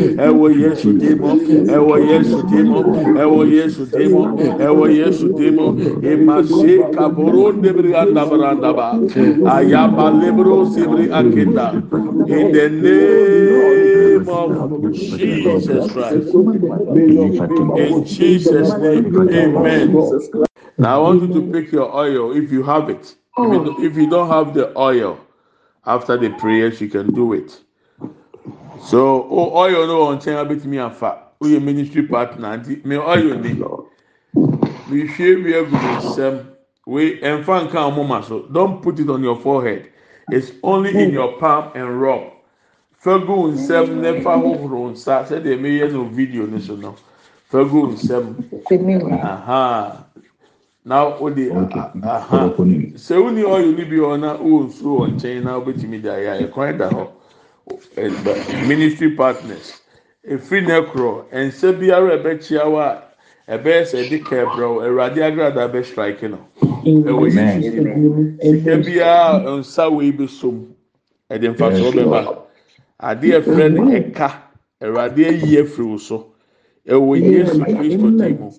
[0.62, 1.30] yesu di mu
[1.76, 2.78] ẹwọ yesu di mu
[3.22, 4.22] ẹwọ yesu di mu
[4.66, 5.66] ẹwọ yesu di mu
[6.12, 8.86] imase kaboro ndebiri andabarandaba
[9.56, 9.89] ayaba
[10.20, 11.72] lebro sibiri akenda
[12.26, 16.34] in the name of jesus christ
[16.96, 19.96] in jesus name amen.
[20.80, 23.14] Now I want you to pick your oil if you have it.
[23.36, 25.20] If you, don't have the oil
[25.84, 27.60] after the prayers, you can do it.
[28.80, 31.22] So, oh, oil no one chain bit me afa.
[31.38, 32.56] We a ministry partner.
[32.84, 33.62] Me oil ni.
[34.90, 36.49] We share we have nsɛm.
[36.90, 38.48] We enfan kan moma so.
[38.50, 39.92] Don't put it on your forehead.
[40.32, 42.32] It's only in your palm and rub.
[43.00, 45.22] Fagu nsɛm ne fa hohoro nsa.
[45.24, 46.96] Sɛ de me no video ni so no.
[47.48, 49.22] Fagu nsɛm.
[49.22, 50.04] Aha.
[50.84, 51.50] na o de
[52.02, 52.50] aha
[52.96, 55.78] sɛ o ni ɔyɔ ni bi hɔ na o nsuo wɔ nkyɛn na o bɛ
[55.80, 57.06] tumi da yɛ ɛkwan da hɔ
[57.96, 59.80] ɛba ministry partners
[60.26, 62.98] efiri ne korɔ nsa biara ɛbɛkyia wa
[63.46, 66.38] ɛbɛyɛ sɛ ɛde kɛbrɛw ɛwurade agrada bɛ strike no
[66.84, 70.66] ɛwɔ yi sika biara nsa wei bɛ som
[71.30, 72.20] ɛde nfasoɔ bɛ ba
[73.00, 74.50] adeɛ fɛ no ɛka.
[74.82, 76.26] Ɛwurade ayi afiri o so.
[76.88, 78.50] Ɛwɔ yesu kristo ti mu.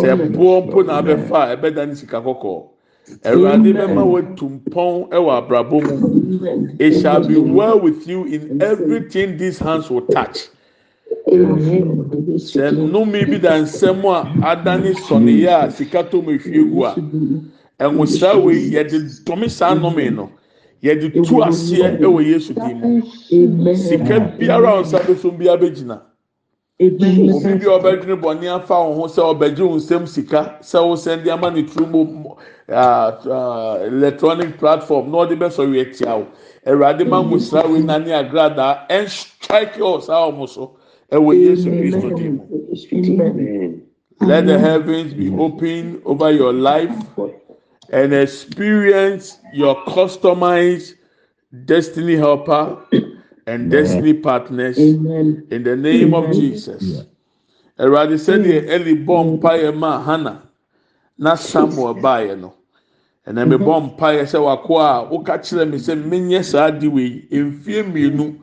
[0.00, 2.62] Sɛ boɔ mpo na abɛfa a ɛbɛda ne sika kɔkɔɔ.
[3.24, 6.68] Awurade bɛma watu mpɔn ɛwɔ abrabɔ mu.
[6.78, 10.48] It shall be well with you in everything these hands will touch
[12.38, 16.94] sɛ nnome bi da nsɛm a adane sɔneyɛ a sika tɔ mu ehwie gu a
[17.80, 20.30] ɛnwosaa wei yɛde dɔme saa nnome no
[20.82, 23.02] yɛde tu aseɛ ɛwɔ yesu ti mu
[23.76, 26.00] sika biara a ɔnsa bɛsom biara bɛgyina
[26.78, 30.58] obi bi a ɔbɛdwene bɔnne afa wɔn ho sɛ ɔbɛgye wɔn nsam sika.
[30.60, 32.34] Sɛ wɔsɛn de ama ne turu mu
[32.68, 35.10] electronic platform.
[35.10, 36.26] Na ɔde bɛsɔre atia wo
[36.66, 40.76] awurade ma mo sira wo nane agradaa ɛn strike ɔ saa wɔn so
[41.12, 42.16] ɛwɔ yesu kristo.
[42.16, 43.80] Di mu
[44.20, 46.94] let the heavens be open over your life
[47.90, 50.94] and experience your customized
[51.64, 52.78] destiny helper
[53.46, 55.46] and destiny partners Amen.
[55.50, 57.02] in the name of Jesus.
[57.78, 60.42] Awurade sɛdeɛ Eli bɔ mpaeɛ maa Hana
[61.18, 62.54] na Samuel baeɛ no
[63.26, 67.28] ɛna mi bɔ mpaeɛ sɛ wako a woka kyerɛ mi sɛ menyɛ saa adi wei
[67.30, 68.34] mfie mmienu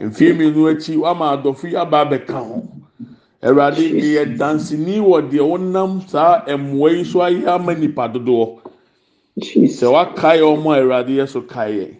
[0.00, 2.62] mfie mmienu akyi wama adɔfo yi aba abɛka ho.
[3.42, 8.58] Awurade yɛ dansini wɔ deɛ wonam saa mmoa yi so ayɛ ama nipa dodoɔ.
[9.38, 11.94] Sɛ wakae ɔmo a awurade yɛ so kae yɛ.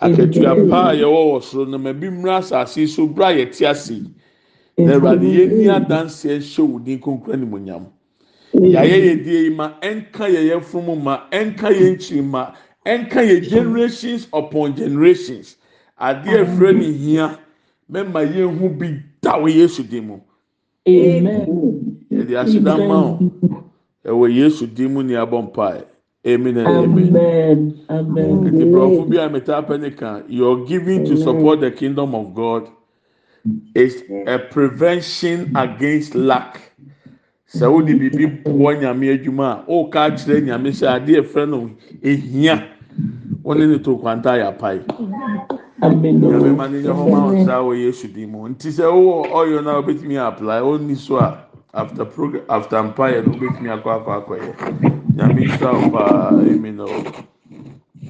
[0.00, 3.68] Akatua pa a yɛwɔ wɔ soro no ma bi mmira asase so bere a yɛte
[3.68, 4.00] ase
[4.78, 7.84] na awurade yɛni adanseɛ nhyɛ wo din konkro animonyam
[8.54, 12.52] yɛayɛ yɛ die yi ma ɛnka yɛ yɛfunu ma ɛnka yɛ nkyiri ma
[12.86, 15.56] ɛnka yɛ generations upon generations
[16.00, 17.38] adeɛ efirɛ ne hia
[17.92, 18.88] mɛma yɛn ho bi
[19.22, 20.16] da wɔ yesu din mu.
[20.86, 23.18] Yɛde aseda ma wo.
[24.04, 25.84] Ɛwɔ yesu din mu ni abɔ mpae.
[26.26, 27.74] Amen and amen.
[27.88, 32.68] Borɔfo bi a metaa pɛ ne ka your giving to support the kingdom of God.
[33.74, 36.60] Is a prevention against lack.
[37.48, 41.70] Sɛ wode biribi boɔ nyame adwuma a ɔreka akyerɛ nyame sɛ adeɛ efrɛ no
[42.02, 42.62] ehia.
[43.42, 44.80] Wɔne ne to kwanta yɛ apae.
[45.82, 46.20] Amen.
[46.20, 48.48] Nyame ma ne nyɛ hɔ ma wo saa wɔ Yesu din mu.
[48.48, 51.38] Nti sɛ wowɔ ɔyɔ na wobɛtumi apply ɔnni so a
[51.74, 54.52] after program after mpaeɛ no wobɛtumi akɔ akɔ akɔyɛ.
[55.16, 56.86] Nyame nhyira wo paa amen o.